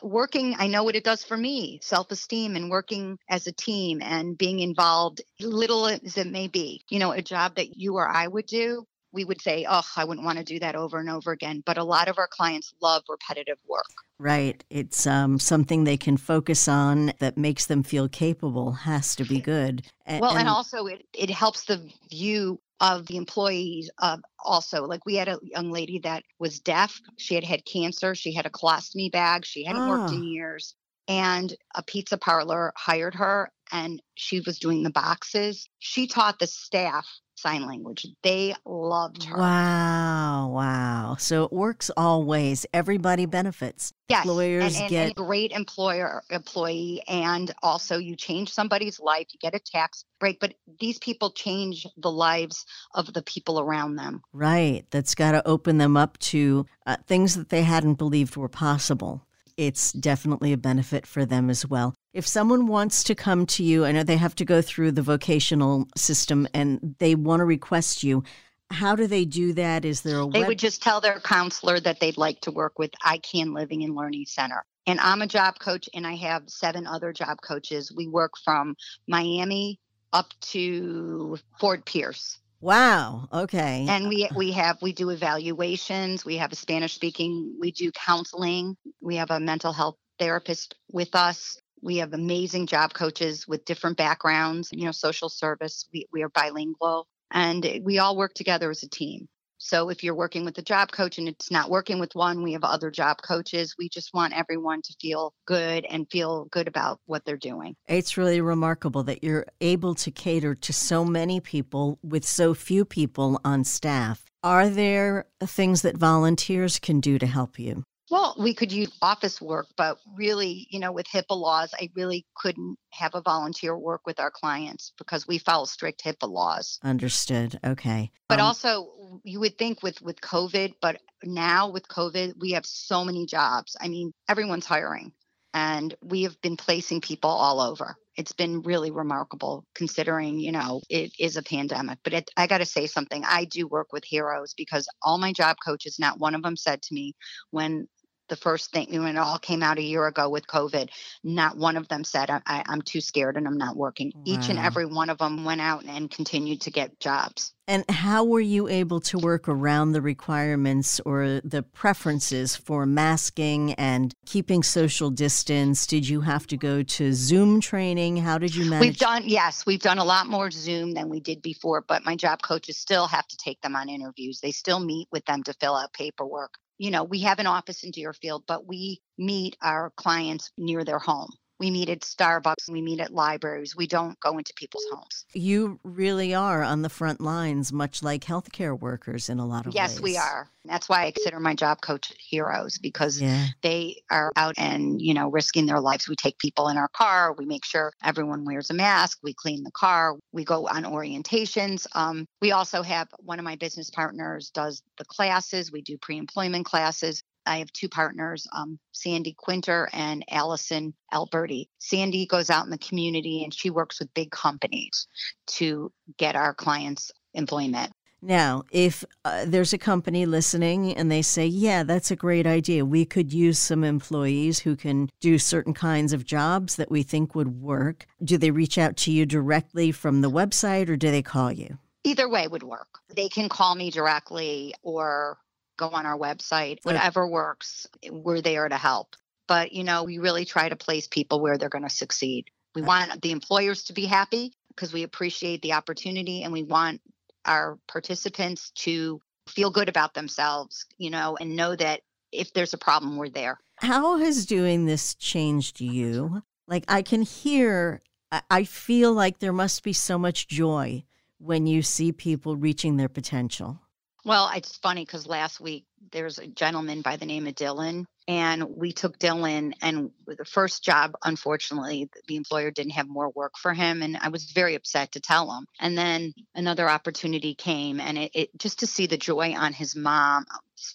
working 0.04 0.56
i 0.58 0.68
know 0.68 0.84
what 0.84 0.96
it 0.96 1.04
does 1.04 1.24
for 1.24 1.38
me 1.38 1.80
self-esteem 1.82 2.56
and 2.56 2.70
working 2.70 3.18
as 3.30 3.48
a 3.48 3.52
team 3.52 4.02
and 4.02 4.38
being 4.38 4.60
involved 4.60 5.22
little 5.40 5.88
as 5.88 6.18
it 6.18 6.28
may 6.28 6.48
be 6.48 6.82
you 6.90 7.00
know 7.00 7.12
a 7.12 7.22
job 7.22 7.56
that 7.56 7.78
you 7.78 7.96
or 7.96 8.08
i 8.08 8.28
would 8.28 8.46
do 8.46 8.86
we 9.16 9.24
would 9.24 9.42
say, 9.42 9.66
oh, 9.68 9.82
I 9.96 10.04
wouldn't 10.04 10.26
want 10.26 10.38
to 10.38 10.44
do 10.44 10.60
that 10.60 10.76
over 10.76 11.00
and 11.00 11.10
over 11.10 11.32
again. 11.32 11.64
But 11.66 11.78
a 11.78 11.84
lot 11.84 12.10
of 12.10 12.20
our 12.20 12.28
clients 12.28 12.74
love 12.82 13.04
repetitive 13.10 13.58
work. 13.68 13.86
Right. 14.20 14.64
It's 14.70 15.08
um, 15.08 15.40
something 15.40 15.86
they 15.86 15.98
can 15.98 16.18
focus 16.18 16.68
on 16.68 17.14
that 17.20 17.38
makes 17.38 17.66
them 17.66 17.82
feel 17.82 18.08
capable, 18.08 18.74
has 18.74 19.16
to 19.16 19.24
be 19.24 19.40
good. 19.42 19.84
And, 20.06 20.22
well, 20.22 20.38
and 20.38 20.48
also 20.48 20.86
it, 20.86 21.06
it 21.14 21.30
helps 21.30 21.64
the 21.64 21.90
view 22.10 22.60
of 22.80 23.06
the 23.08 23.18
employees 23.18 23.90
uh, 24.00 24.18
also 24.44 24.86
like 24.86 25.06
we 25.06 25.16
had 25.16 25.28
a 25.28 25.40
young 25.42 25.72
lady 25.72 26.00
that 26.00 26.24
was 26.40 26.60
deaf 26.60 27.00
she 27.18 27.36
had 27.36 27.44
had 27.44 27.66
cancer 27.66 28.14
she 28.16 28.34
had 28.34 28.46
a 28.46 28.50
colostomy 28.50 29.12
bag 29.12 29.46
she 29.46 29.64
hadn't 29.64 29.88
worked 29.88 30.12
in 30.12 30.20
ah. 30.20 30.24
years 30.24 30.76
and 31.08 31.56
a 31.76 31.84
pizza 31.84 32.18
parlor 32.18 32.74
hired 32.76 33.16
her 33.16 33.52
and 33.72 34.02
she 34.16 34.42
was 34.42 34.60
doing 34.60 34.84
the 34.84 34.90
boxes 34.90 35.68
she 35.80 36.08
taught 36.08 36.40
the 36.40 36.48
staff 36.48 37.08
sign 37.36 37.68
language. 37.68 38.08
They 38.24 38.56
loved 38.66 39.24
her. 39.26 39.38
Wow, 39.38 40.50
wow. 40.50 41.16
So 41.20 41.44
it 41.44 41.54
works 41.54 41.92
all 41.96 42.24
ways. 42.24 42.66
Everybody 42.74 43.26
benefits. 43.26 43.94
Yes, 44.10 44.26
employers 44.26 44.76
and, 44.76 44.84
and, 44.84 44.90
get 44.90 45.06
and 45.08 45.16
great 45.16 45.52
employer 45.52 46.24
employee, 46.30 47.02
and 47.08 47.54
also 47.62 47.98
you 47.98 48.16
change 48.16 48.52
somebody's 48.52 49.00
life. 49.00 49.28
You 49.32 49.40
get 49.40 49.56
a 49.56 49.60
tax 49.60 50.06
break, 50.20 50.40
but 50.40 50.54
these 50.80 50.98
people 51.00 51.32
change 51.32 51.86
the 51.98 52.12
lives 52.12 52.66
of 52.94 53.14
the 53.14 53.22
people 53.22 53.60
around 53.60 53.96
them. 53.96 54.22
Right. 54.32 54.86
That's 54.92 55.16
got 55.16 55.32
to 55.32 55.48
open 55.48 55.78
them 55.78 55.98
up 55.98 56.18
to 56.20 56.66
uh, 56.86 56.98
things 57.08 57.36
that 57.36 57.50
they 57.50 57.64
hadn't 57.64 57.96
believed 57.96 58.38
were 58.38 58.50
possible 58.50 59.26
it's 59.58 59.92
definitely 59.94 60.54
a 60.54 60.58
benefit 60.58 61.06
for 61.06 61.26
them 61.26 61.50
as 61.50 61.66
well. 61.66 61.96
If 62.14 62.28
someone 62.28 62.68
wants 62.68 63.04
to 63.06 63.16
come 63.16 63.46
to 63.48 63.64
you, 63.64 63.86
I 63.86 63.92
know 63.92 64.04
they 64.04 64.18
have 64.18 64.36
to 64.36 64.46
go 64.46 64.62
through 64.62 64.92
the 64.94 65.02
vocational 65.02 65.88
system 65.96 66.48
and 66.54 66.96
they 67.00 67.16
want 67.16 67.40
to 67.42 67.46
request 67.46 68.04
you. 68.04 68.24
How 68.72 68.96
do 68.96 69.06
they 69.08 69.26
do 69.26 69.54
that? 69.54 69.86
Is 69.86 70.02
there 70.02 70.20
a 70.20 70.28
They 70.28 70.40
web- 70.40 70.48
would 70.50 70.60
just 70.60 70.82
tell 70.82 71.00
their 71.02 71.20
counselor 71.20 71.80
that 71.80 72.00
they'd 72.00 72.18
like 72.18 72.42
to 72.42 72.52
work 72.52 72.80
with 72.80 72.92
I 73.04 73.20
Can 73.20 73.54
Living 73.54 73.84
and 73.84 73.96
Learning 73.96 74.26
Center. 74.26 74.66
And 74.88 75.00
I'm 75.00 75.22
a 75.22 75.28
job 75.28 75.60
coach 75.60 75.90
and 75.94 76.06
I 76.06 76.16
have 76.16 76.44
seven 76.50 76.86
other 76.88 77.14
job 77.14 77.42
coaches. 77.42 77.92
We 77.96 78.08
work 78.08 78.34
from 78.44 78.76
Miami 79.08 79.80
up 80.14 80.28
to 80.40 81.38
Fort 81.60 81.86
Pierce. 81.86 82.40
Wow. 82.62 83.28
Okay. 83.32 83.86
And 83.88 84.10
we 84.10 84.30
we 84.36 84.52
have 84.54 84.82
we 84.82 84.94
do 84.94 85.10
evaluations. 85.10 86.26
We 86.26 86.38
have 86.38 86.52
a 86.52 86.56
Spanish 86.56 86.94
speaking. 86.94 87.56
We 87.60 87.72
do 87.72 87.92
counseling. 87.92 88.78
We 89.02 89.18
have 89.18 89.32
a 89.32 89.40
mental 89.40 89.74
health 89.74 89.98
therapist 90.18 90.76
with 90.92 91.14
us. 91.16 91.58
We 91.82 91.98
have 91.98 92.14
amazing 92.14 92.68
job 92.68 92.94
coaches 92.94 93.48
with 93.48 93.66
different 93.66 93.98
backgrounds. 93.98 94.70
You 94.72 94.86
know, 94.86 94.92
social 94.92 95.30
service. 95.30 95.88
We 95.94 96.08
we 96.12 96.24
are 96.24 96.30
bilingual, 96.30 97.08
and 97.32 97.82
we 97.84 98.00
all 98.00 98.18
work 98.18 98.34
together 98.34 98.72
as 98.72 98.84
a 98.84 98.90
team. 98.90 99.28
So 99.66 99.90
if 99.90 100.04
you're 100.04 100.14
working 100.14 100.46
with 100.46 100.60
a 100.60 100.62
job 100.62 100.92
coach 100.92 101.18
and 101.18 101.28
it's 101.28 101.50
not 101.50 101.72
working 101.72 102.00
with 102.00 102.14
one, 102.14 102.44
we 102.44 102.54
have 102.54 102.64
other 102.64 102.92
job 102.92 103.18
coaches. 103.24 103.74
We 103.80 103.90
just 103.90 104.14
want 104.14 104.38
everyone 104.38 104.84
to 104.84 104.94
feel 105.02 105.34
good 105.48 105.86
and 105.90 106.06
feel 106.12 106.46
good 106.52 106.68
about 106.68 107.00
what 107.08 107.26
they're 107.26 107.36
doing. 107.36 107.76
It's 107.88 108.16
really 108.16 108.42
remarkable 108.42 109.02
that 109.06 109.24
you're 109.24 109.48
able 109.62 109.96
to 109.96 110.12
cater 110.12 110.54
to 110.54 110.72
so 110.72 111.04
many 111.04 111.40
people 111.40 111.98
with 112.04 112.26
so 112.26 112.54
few 112.54 112.86
people 112.86 113.42
on 113.44 113.64
staff. 113.64 114.24
Are 114.44 114.70
there 114.70 115.26
things 115.42 115.82
that 115.82 115.98
volunteers 115.98 116.78
can 116.78 117.00
do 117.00 117.18
to 117.18 117.26
help 117.26 117.58
you? 117.58 117.86
Well, 118.12 118.36
we 118.38 118.54
could 118.54 118.72
use 118.72 118.92
office 119.02 119.42
work, 119.42 119.68
but 119.76 119.98
really, 120.16 120.68
you 120.70 120.80
know, 120.80 120.92
with 120.92 121.08
HIPAA 121.08 121.36
laws, 121.36 121.74
I 121.74 121.90
really 121.96 122.26
couldn't 122.36 122.78
have 122.92 123.16
a 123.16 123.22
volunteer 123.22 123.76
work 123.76 124.02
with 124.06 124.20
our 124.20 124.30
clients 124.30 124.94
because 124.98 125.28
we 125.28 125.40
follow 125.40 125.66
strict 125.66 126.04
HIPAA 126.04 126.30
laws. 126.30 126.80
Understood. 126.84 127.60
Okay. 127.66 128.12
But 128.30 128.40
um, 128.40 128.46
also, 128.46 129.22
you 129.24 129.40
would 129.40 129.58
think 129.58 129.82
with 129.82 130.02
with 130.02 130.22
COVID, 130.22 130.76
but 130.82 131.02
now 131.24 131.70
with 131.70 131.88
COVID, 131.88 132.34
we 132.40 132.52
have 132.52 132.66
so 132.66 133.04
many 133.04 133.26
jobs. 133.26 133.76
I 133.82 133.88
mean, 133.88 134.14
everyone's 134.30 134.68
hiring, 134.68 135.12
and 135.54 135.96
we 136.04 136.24
have 136.24 136.40
been 136.42 136.58
placing 136.58 137.02
people 137.02 137.32
all 137.32 137.60
over. 137.60 137.96
It's 138.18 138.34
been 138.34 138.62
really 138.62 138.92
remarkable 138.92 139.66
considering, 139.74 140.40
you 140.40 140.52
know, 140.52 140.82
it 140.90 141.12
is 141.20 141.36
a 141.36 141.44
pandemic. 141.44 142.00
But 142.04 142.14
it, 142.14 142.32
I 142.38 142.48
got 142.48 142.60
to 142.60 142.66
say 142.66 142.88
something. 142.88 143.24
I 143.26 143.46
do 143.46 143.68
work 143.68 143.92
with 143.92 144.06
heroes 144.06 144.54
because 144.54 144.88
all 145.02 145.18
my 145.18 145.34
job 145.34 145.58
coaches, 145.66 145.98
not 146.00 146.20
one 146.20 146.36
of 146.36 146.44
them 146.44 146.56
said 146.56 146.82
to 146.84 146.94
me 146.94 147.14
when 147.52 147.88
the 148.28 148.36
first 148.36 148.72
thing 148.72 148.88
when 148.92 149.16
it 149.16 149.20
all 149.20 149.38
came 149.38 149.64
out 149.64 149.78
a 149.78 149.84
year 149.84 150.06
ago 150.08 150.30
with 150.30 150.48
COVID, 150.48 150.90
not 151.24 151.58
one 151.58 151.78
of 151.78 151.88
them 151.88 152.04
said, 152.04 152.30
I, 152.30 152.64
am 152.68 152.82
too 152.82 153.02
scared 153.02 153.38
and 153.38 153.48
I'm 153.48 153.58
not 153.58 153.76
working. 153.76 154.12
Wow. 154.16 154.22
Each 154.26 154.50
and 154.50 154.60
every 154.60 154.86
one 154.86 155.10
of 155.10 155.18
them 155.18 155.44
went 155.44 155.62
out 155.62 155.86
and 155.86 156.10
continued 156.10 156.62
to 156.62 156.72
get 156.72 157.00
jobs. 157.00 157.54
And 157.68 157.84
how 157.90 158.24
were 158.24 158.42
you 158.42 158.68
able 158.68 159.00
to 159.02 159.18
work 159.18 159.48
around 159.48 159.94
the 159.94 160.02
requirements 160.02 161.00
or 161.00 161.42
the 161.44 161.64
preferences 161.64 162.56
for 162.56 162.86
masking 162.86 163.74
and 163.74 164.14
keeping 164.28 164.62
social 164.62 165.10
distance? 165.10 165.88
Did 165.88 166.08
you 166.08 166.22
have 166.22 166.46
to 166.48 166.58
go 166.58 166.84
to 166.84 167.12
Zoom 167.14 167.62
training? 167.62 168.18
How 168.18 168.38
did 168.38 168.54
you 168.54 168.70
manage? 168.70 168.88
We've 168.88 168.98
done, 168.98 169.24
yes, 169.26 169.66
we've 169.66 169.82
done 169.82 169.98
a 169.98 170.04
lot 170.06 170.28
more 170.28 170.52
Zoom 170.52 170.94
than 170.94 171.10
we 171.10 171.20
did 171.20 171.42
before, 171.42 171.82
but 171.82 172.06
my 172.06 172.16
job 172.16 172.44
coaches 172.44 172.78
still 172.78 173.08
have 173.08 173.28
to 173.28 173.38
take 173.38 173.62
them 173.62 173.76
on 173.76 173.90
interviews. 173.90 174.42
They 174.42 174.52
still 174.52 174.80
meet 174.80 175.08
with 175.12 175.26
them 175.26 175.42
to 175.44 175.54
fill 175.54 175.76
out 175.76 175.92
paperwork 175.92 176.60
you 176.78 176.92
know, 176.92 177.04
we 177.04 177.22
have 177.22 177.40
an 177.40 177.48
office 177.48 177.84
in 177.84 177.92
Deerfield, 177.92 178.44
but 178.48 178.68
we 178.68 179.02
meet 179.18 179.58
our 179.62 179.92
clients 179.96 180.52
near 180.58 180.84
their 180.84 181.00
home. 181.00 181.32
We 181.60 181.72
meet 181.72 181.90
at 181.90 182.02
Starbucks, 182.02 182.70
we 182.70 182.82
meet 182.82 183.00
at 183.00 183.14
libraries. 183.14 183.76
We 183.76 183.88
don't 183.88 184.20
go 184.20 184.38
into 184.38 184.54
people's 184.56 184.86
homes. 184.92 185.26
You 185.34 185.80
really 185.84 186.34
are 186.34 186.62
on 186.64 186.82
the 186.82 186.90
front 186.90 187.22
lines, 187.22 187.72
much 187.72 188.04
like 188.04 188.26
healthcare 188.26 188.78
workers 188.78 189.30
in 189.30 189.40
a 189.40 189.46
lot 189.46 189.66
of 189.66 189.74
yes, 189.74 189.92
ways. 189.92 189.96
Yes, 189.96 190.04
we 190.04 190.18
are. 190.18 190.50
That's 190.66 190.90
why 190.90 191.06
I 191.06 191.12
consider 191.12 191.40
my 191.40 191.54
job 191.54 191.82
coach 191.82 192.12
heroes 192.18 192.78
because 192.78 193.22
yeah. 193.22 193.48
they 193.62 194.02
are 194.10 194.32
out 194.36 194.56
and, 194.58 195.02
you 195.02 195.14
know, 195.14 195.30
risking 195.30 195.66
their 195.66 195.80
lives. 195.80 196.10
We 196.10 196.16
take 196.16 196.38
people 196.40 196.68
in 196.70 196.78
our 196.78 196.90
car, 196.90 197.34
we 197.38 197.46
make 197.46 197.64
sure 197.64 197.94
everyone 198.04 198.46
wears 198.46 198.70
a 198.70 198.74
mask, 198.74 199.20
we 199.24 199.34
clean 199.34 199.64
the 199.64 199.72
car, 199.72 200.16
we 200.32 200.44
go 200.44 200.68
on 200.68 200.84
orientations. 200.84 201.86
Um, 201.94 202.26
we 202.42 202.52
also 202.52 202.82
have 202.82 203.08
one 203.20 203.40
of 203.40 203.46
my 203.46 203.56
business 203.56 203.90
partners 203.90 204.50
does 204.50 204.82
the 204.98 205.06
classes, 205.06 205.72
we 205.72 205.82
do 205.82 205.98
pre 205.98 206.18
employment 206.18 206.66
classes. 206.66 207.24
I 207.46 207.58
have 207.58 207.72
two 207.72 207.90
partners, 207.90 208.48
um, 208.52 208.80
Sandy 208.92 209.34
Quinter 209.38 209.90
and 209.94 210.26
Allison 210.30 210.94
Alberti. 211.14 211.70
Sandy 211.80 212.26
goes 212.26 212.50
out 212.50 212.66
in 212.66 212.72
the 212.72 212.78
community 212.78 213.44
and 213.44 213.54
she 213.54 213.70
works 213.70 214.00
with 214.00 214.14
big 214.14 214.32
companies 214.32 215.08
to 215.48 215.92
get 216.18 216.36
our 216.36 216.54
clients 216.54 217.12
employment. 217.34 217.92
Now, 218.22 218.64
if 218.72 219.04
uh, 219.24 219.46
there's 219.46 219.74
a 219.74 219.78
company 219.78 220.26
listening 220.26 220.96
and 220.98 221.12
they 221.12 221.22
say, 221.22 221.46
yeah, 221.46 221.84
that's 221.84 222.10
a 222.10 222.16
great 222.16 222.48
idea, 222.48 222.84
we 222.84 223.06
could 223.06 223.32
use 223.32 223.60
some 223.60 223.84
employees 223.84 224.60
who 224.60 224.76
can 224.76 225.10
do 225.20 225.38
certain 225.38 225.76
kinds 225.76 226.12
of 226.12 226.26
jobs 226.26 226.76
that 226.78 226.90
we 226.90 227.04
think 227.04 227.36
would 227.36 227.62
work, 227.62 228.08
do 228.24 228.40
they 228.40 228.50
reach 228.50 228.80
out 228.80 228.98
to 228.98 229.12
you 229.12 229.28
directly 229.28 229.92
from 229.92 230.22
the 230.22 230.32
website 230.32 230.90
or 230.90 230.96
do 230.96 231.12
they 231.12 231.22
call 231.22 231.52
you? 231.52 231.78
Either 232.04 232.28
way 232.28 232.48
would 232.48 232.64
work. 232.64 233.00
They 233.16 233.30
can 233.30 233.48
call 233.48 233.76
me 233.76 233.92
directly 233.92 234.74
or 234.82 235.38
go 235.78 235.90
on 235.90 236.06
our 236.06 236.18
website, 236.18 236.80
whatever 236.84 237.28
works. 237.28 237.88
Eh, 238.04 238.10
we're 238.12 238.42
there 238.42 238.68
to 238.68 238.78
help. 238.78 239.16
But, 239.48 239.74
you 239.74 239.84
know, 239.84 240.04
we 240.04 240.18
really 240.18 240.46
try 240.46 240.70
to 240.70 240.76
place 240.76 241.08
people 241.08 241.40
where 241.40 241.58
they're 241.58 241.70
going 241.70 241.84
to 241.84 241.90
succeed. 241.90 242.50
We 242.74 242.82
want 242.82 243.22
the 243.22 243.32
employers 243.32 243.84
to 243.86 243.94
be 243.94 244.06
happy 244.06 244.54
because 244.70 244.92
we 244.92 245.04
appreciate 245.04 245.62
the 245.62 245.74
opportunity 245.74 246.44
and 246.44 246.52
we 246.52 246.64
want 246.64 247.02
our 247.46 247.78
participants 247.88 248.72
to 248.72 249.22
feel 249.48 249.70
good 249.70 249.88
about 249.88 250.14
themselves, 250.14 250.86
you 250.98 251.12
know, 251.12 251.38
and 251.40 251.56
know 251.56 251.76
that 251.76 252.02
if 252.32 252.54
there's 252.54 252.74
a 252.74 252.78
problem, 252.78 253.18
we're 253.18 253.30
there. 253.30 253.60
How 253.78 254.18
has 254.18 254.46
doing 254.46 254.86
this 254.86 255.16
changed 255.16 255.80
you? 255.80 256.42
Like, 256.68 256.86
I 256.88 257.04
can 257.04 257.22
hear, 257.22 258.02
I 258.50 258.64
feel 258.64 259.14
like 259.14 259.40
there 259.40 259.54
must 259.54 259.84
be 259.84 259.94
so 259.94 260.18
much 260.18 260.48
joy 260.48 261.06
when 261.38 261.68
you 261.68 261.82
see 261.84 262.12
people 262.12 262.56
reaching 262.56 262.98
their 262.98 263.10
potential. 263.10 263.80
Well, 264.26 264.50
it's 264.56 264.76
funny 264.78 265.06
because 265.06 265.28
last 265.28 265.62
week 265.62 265.86
there's 266.12 266.40
a 266.40 266.48
gentleman 266.48 267.04
by 267.04 267.16
the 267.16 267.28
name 267.28 267.46
of 267.46 267.54
Dylan, 267.54 268.06
and 268.28 268.64
we 268.76 268.92
took 268.92 269.20
Dylan. 269.20 269.74
And 269.84 270.10
the 270.26 270.44
first 270.46 270.84
job, 270.84 271.14
unfortunately, 271.24 272.10
the 272.28 272.36
employer 272.36 272.72
didn't 272.72 272.94
have 272.94 273.08
more 273.08 273.30
work 273.30 273.54
for 273.56 273.72
him, 273.76 274.02
and 274.02 274.18
I 274.18 274.30
was 274.30 274.46
very 274.46 274.74
upset 274.74 275.12
to 275.12 275.20
tell 275.20 275.52
him. 275.52 275.68
And 275.80 275.96
then 275.96 276.34
another 276.56 276.90
opportunity 276.90 277.54
came, 277.54 278.00
and 278.00 278.18
it, 278.18 278.32
it 278.34 278.50
just 278.58 278.80
to 278.80 278.88
see 278.88 279.06
the 279.06 279.16
joy 279.16 279.54
on 279.54 279.74
his 279.74 279.96
mom's 279.96 280.48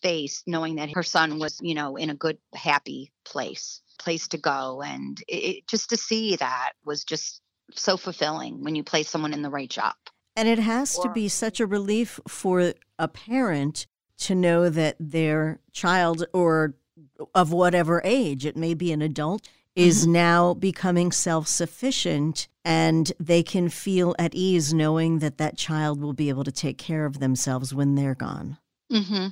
face, 0.02 0.42
knowing 0.48 0.76
that 0.76 0.90
her 0.90 1.04
son 1.04 1.38
was, 1.38 1.56
you 1.62 1.74
know, 1.74 1.94
in 1.94 2.10
a 2.10 2.16
good, 2.16 2.38
happy 2.52 3.12
place, 3.24 3.80
place 4.00 4.26
to 4.28 4.38
go, 4.38 4.82
and 4.82 5.22
it, 5.28 5.34
it, 5.34 5.66
just 5.68 5.90
to 5.90 5.96
see 5.96 6.34
that 6.34 6.72
was 6.84 7.04
just 7.04 7.40
so 7.76 7.96
fulfilling 7.96 8.64
when 8.64 8.74
you 8.74 8.82
place 8.82 9.08
someone 9.08 9.32
in 9.32 9.42
the 9.42 9.50
right 9.50 9.70
job. 9.70 9.94
And 10.36 10.48
it 10.48 10.58
has 10.58 10.96
or, 10.96 11.04
to 11.04 11.12
be 11.12 11.28
such 11.28 11.60
a 11.60 11.66
relief 11.66 12.20
for 12.26 12.74
a 13.00 13.08
parent 13.08 13.86
to 14.18 14.34
know 14.34 14.68
that 14.68 14.96
their 15.00 15.58
child 15.72 16.26
or 16.32 16.74
of 17.34 17.52
whatever 17.52 18.00
age, 18.04 18.44
it 18.46 18.56
may 18.56 18.74
be 18.74 18.92
an 18.92 19.02
adult, 19.02 19.48
is 19.74 20.02
mm-hmm. 20.02 20.12
now 20.12 20.54
becoming 20.54 21.10
self 21.10 21.46
sufficient 21.48 22.48
and 22.64 23.12
they 23.18 23.42
can 23.42 23.68
feel 23.68 24.14
at 24.18 24.34
ease 24.34 24.74
knowing 24.74 25.20
that 25.20 25.38
that 25.38 25.56
child 25.56 26.00
will 26.00 26.12
be 26.12 26.28
able 26.28 26.44
to 26.44 26.52
take 26.52 26.76
care 26.76 27.06
of 27.06 27.18
themselves 27.18 27.72
when 27.72 27.94
they're 27.94 28.14
gone. 28.14 28.58
Mm-hmm. 28.92 29.28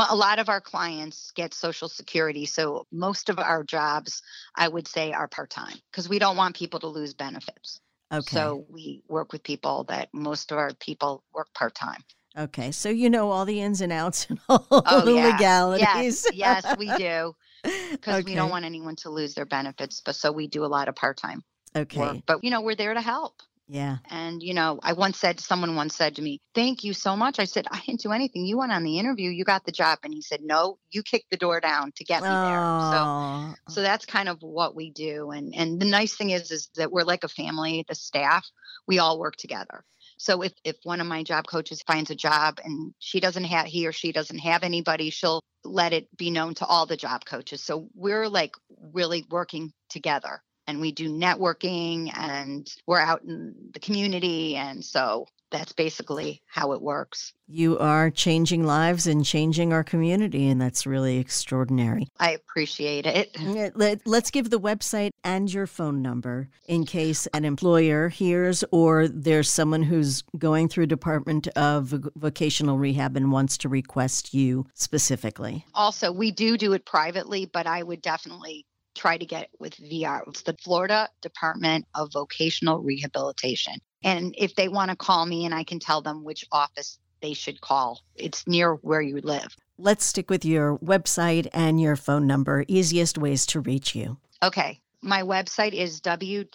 A 0.00 0.16
lot 0.16 0.38
of 0.38 0.48
our 0.48 0.60
clients 0.60 1.30
get 1.32 1.52
Social 1.52 1.88
Security. 1.88 2.46
So 2.46 2.86
most 2.90 3.28
of 3.28 3.38
our 3.38 3.62
jobs, 3.62 4.22
I 4.56 4.66
would 4.66 4.88
say, 4.88 5.12
are 5.12 5.28
part 5.28 5.50
time 5.50 5.76
because 5.90 6.08
we 6.08 6.18
don't 6.18 6.36
want 6.36 6.56
people 6.56 6.80
to 6.80 6.88
lose 6.88 7.12
benefits. 7.14 7.80
Okay. 8.12 8.34
So 8.34 8.64
we 8.68 9.02
work 9.08 9.32
with 9.32 9.42
people 9.42 9.84
that 9.84 10.08
most 10.12 10.52
of 10.52 10.58
our 10.58 10.72
people 10.74 11.22
work 11.34 11.52
part 11.54 11.74
time. 11.74 12.02
Okay, 12.36 12.72
so 12.72 12.88
you 12.88 13.08
know 13.08 13.30
all 13.30 13.44
the 13.44 13.60
ins 13.60 13.80
and 13.80 13.92
outs 13.92 14.26
and 14.28 14.40
oh, 14.48 14.66
all 14.70 14.82
oh, 14.86 15.00
the 15.04 15.14
yeah. 15.14 15.28
legalities. 15.28 16.26
Yes, 16.32 16.64
yes, 16.64 16.76
we 16.78 16.92
do. 16.96 17.34
Because 17.92 18.20
okay. 18.20 18.32
we 18.32 18.34
don't 18.34 18.50
want 18.50 18.66
anyone 18.66 18.94
to 18.96 19.08
lose 19.08 19.32
their 19.32 19.46
benefits, 19.46 20.02
but 20.04 20.14
so 20.14 20.30
we 20.30 20.48
do 20.48 20.66
a 20.66 20.68
lot 20.68 20.88
of 20.88 20.94
part 20.96 21.16
time. 21.16 21.42
Okay. 21.74 21.98
Work. 21.98 22.18
But 22.26 22.44
you 22.44 22.50
know, 22.50 22.60
we're 22.60 22.74
there 22.74 22.92
to 22.92 23.00
help. 23.00 23.40
Yeah. 23.66 23.98
And 24.10 24.42
you 24.42 24.52
know, 24.52 24.78
I 24.82 24.92
once 24.92 25.18
said 25.18 25.40
someone 25.40 25.74
once 25.74 25.96
said 25.96 26.16
to 26.16 26.22
me, 26.22 26.42
"Thank 26.54 26.84
you 26.84 26.92
so 26.92 27.16
much." 27.16 27.38
I 27.38 27.44
said, 27.44 27.66
"I 27.70 27.80
didn't 27.86 28.02
do 28.02 28.12
anything. 28.12 28.44
You 28.44 28.58
went 28.58 28.72
on 28.72 28.84
the 28.84 28.98
interview. 28.98 29.30
You 29.30 29.44
got 29.44 29.64
the 29.64 29.72
job." 29.72 30.00
And 30.02 30.12
he 30.12 30.20
said, 30.20 30.40
"No, 30.42 30.78
you 30.90 31.02
kicked 31.02 31.30
the 31.30 31.38
door 31.38 31.60
down 31.60 31.92
to 31.96 32.04
get 32.04 32.22
me 32.22 32.28
oh. 32.30 32.44
there." 32.44 33.56
So, 33.68 33.74
so 33.74 33.82
that's 33.82 34.04
kind 34.04 34.28
of 34.28 34.42
what 34.42 34.74
we 34.74 34.90
do. 34.90 35.30
And 35.30 35.54
and 35.54 35.80
the 35.80 35.86
nice 35.86 36.14
thing 36.14 36.30
is, 36.30 36.50
is 36.50 36.68
that 36.74 36.92
we're 36.92 37.04
like 37.04 37.24
a 37.24 37.28
family. 37.28 37.86
The 37.88 37.94
staff, 37.94 38.46
we 38.86 38.98
all 38.98 39.18
work 39.18 39.36
together. 39.36 39.84
So 40.16 40.42
if 40.42 40.52
if 40.64 40.76
one 40.84 41.00
of 41.00 41.06
my 41.06 41.22
job 41.22 41.46
coaches 41.46 41.82
finds 41.86 42.10
a 42.10 42.14
job 42.14 42.60
and 42.64 42.94
she 42.98 43.20
doesn't 43.20 43.44
have 43.44 43.66
he 43.66 43.86
or 43.86 43.92
she 43.92 44.12
doesn't 44.12 44.38
have 44.38 44.62
anybody, 44.62 45.10
she'll 45.10 45.42
let 45.64 45.92
it 45.92 46.08
be 46.16 46.30
known 46.30 46.54
to 46.54 46.66
all 46.66 46.86
the 46.86 46.96
job 46.96 47.24
coaches. 47.24 47.62
So 47.62 47.88
we're 47.94 48.28
like 48.28 48.54
really 48.92 49.24
working 49.30 49.72
together 49.88 50.42
and 50.66 50.80
we 50.80 50.92
do 50.92 51.10
networking 51.10 52.10
and 52.16 52.66
we're 52.86 53.00
out 53.00 53.22
in 53.22 53.54
the 53.72 53.80
community 53.80 54.56
and 54.56 54.84
so 54.84 55.26
that's 55.54 55.72
basically 55.72 56.42
how 56.46 56.72
it 56.72 56.82
works. 56.82 57.32
You 57.46 57.78
are 57.78 58.10
changing 58.10 58.64
lives 58.66 59.06
and 59.06 59.24
changing 59.24 59.72
our 59.72 59.84
community, 59.84 60.48
and 60.48 60.60
that's 60.60 60.84
really 60.84 61.18
extraordinary. 61.18 62.08
I 62.18 62.32
appreciate 62.32 63.06
it. 63.06 63.30
Let, 63.76 64.04
us 64.04 64.30
give 64.32 64.50
the 64.50 64.58
website 64.58 65.10
and 65.22 65.52
your 65.52 65.68
phone 65.68 66.02
number 66.02 66.48
in 66.66 66.84
case 66.84 67.28
an 67.28 67.44
employer 67.44 68.08
hears 68.08 68.64
or 68.72 69.06
there's 69.06 69.48
someone 69.48 69.84
who's 69.84 70.24
going 70.36 70.68
through 70.68 70.86
Department 70.86 71.46
of 71.56 71.94
Vocational 72.16 72.76
Rehab 72.76 73.16
and 73.16 73.30
wants 73.30 73.56
to 73.58 73.68
request 73.68 74.34
you 74.34 74.66
specifically. 74.74 75.64
Also, 75.72 76.10
we 76.10 76.32
do 76.32 76.58
do 76.58 76.72
it 76.72 76.84
privately, 76.84 77.46
but 77.46 77.68
I 77.68 77.84
would 77.84 78.02
definitely 78.02 78.66
try 78.96 79.18
to 79.18 79.26
get 79.26 79.50
with 79.60 79.74
VR. 79.76 80.22
It's 80.26 80.42
the 80.42 80.56
Florida 80.62 81.08
Department 81.20 81.86
of 81.94 82.12
Vocational 82.12 82.80
Rehabilitation. 82.80 83.74
And 84.04 84.34
if 84.38 84.54
they 84.54 84.68
want 84.68 84.90
to 84.90 84.96
call 84.96 85.26
me 85.26 85.46
and 85.46 85.54
I 85.54 85.64
can 85.64 85.80
tell 85.80 86.02
them 86.02 86.22
which 86.22 86.44
office 86.52 86.98
they 87.22 87.32
should 87.32 87.60
call, 87.62 88.02
it's 88.14 88.46
near 88.46 88.74
where 88.74 89.00
you 89.00 89.20
live. 89.22 89.56
Let's 89.78 90.04
stick 90.04 90.30
with 90.30 90.44
your 90.44 90.78
website 90.78 91.48
and 91.52 91.80
your 91.80 91.96
phone 91.96 92.26
number, 92.26 92.64
easiest 92.68 93.16
ways 93.18 93.46
to 93.46 93.60
reach 93.60 93.94
you. 93.96 94.18
Okay. 94.42 94.78
My 95.02 95.22
website 95.22 95.72
is 95.72 96.00
www.ican, 96.00 96.46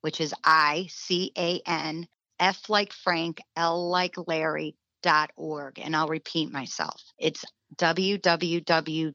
which 0.00 0.20
is 0.20 0.34
I 0.44 0.86
C 0.90 1.32
A 1.36 1.60
N, 1.66 2.06
F 2.38 2.68
like 2.68 2.92
Frank, 2.92 3.40
L 3.56 3.88
like 3.88 4.14
Larry, 4.28 4.76
dot 5.02 5.32
org. 5.36 5.80
And 5.80 5.96
I'll 5.96 6.06
repeat 6.06 6.52
myself. 6.52 7.02
It's 7.18 7.44
www.ican, 7.76 9.12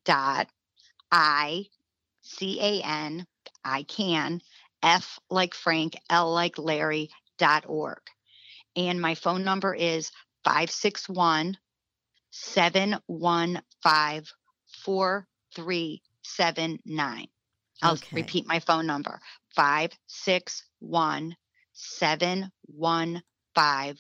I 3.66 3.84
can, 3.84 4.42
F 4.84 5.20
like 5.30 5.54
Frank, 5.54 5.96
L 6.10 6.34
like 6.34 6.58
Larry 6.58 7.10
dot 7.38 7.66
org. 7.68 8.02
And 8.76 9.00
my 9.02 9.16
phone 9.16 9.44
number 9.44 9.74
is 9.74 10.12
561 10.44 11.58
715 12.32 14.26
4379. 14.84 17.28
I'll 17.82 17.94
okay. 17.94 18.16
repeat 18.16 18.48
my 18.48 18.60
phone 18.60 18.86
number 18.86 19.20
561 19.56 21.36
715 21.74 23.98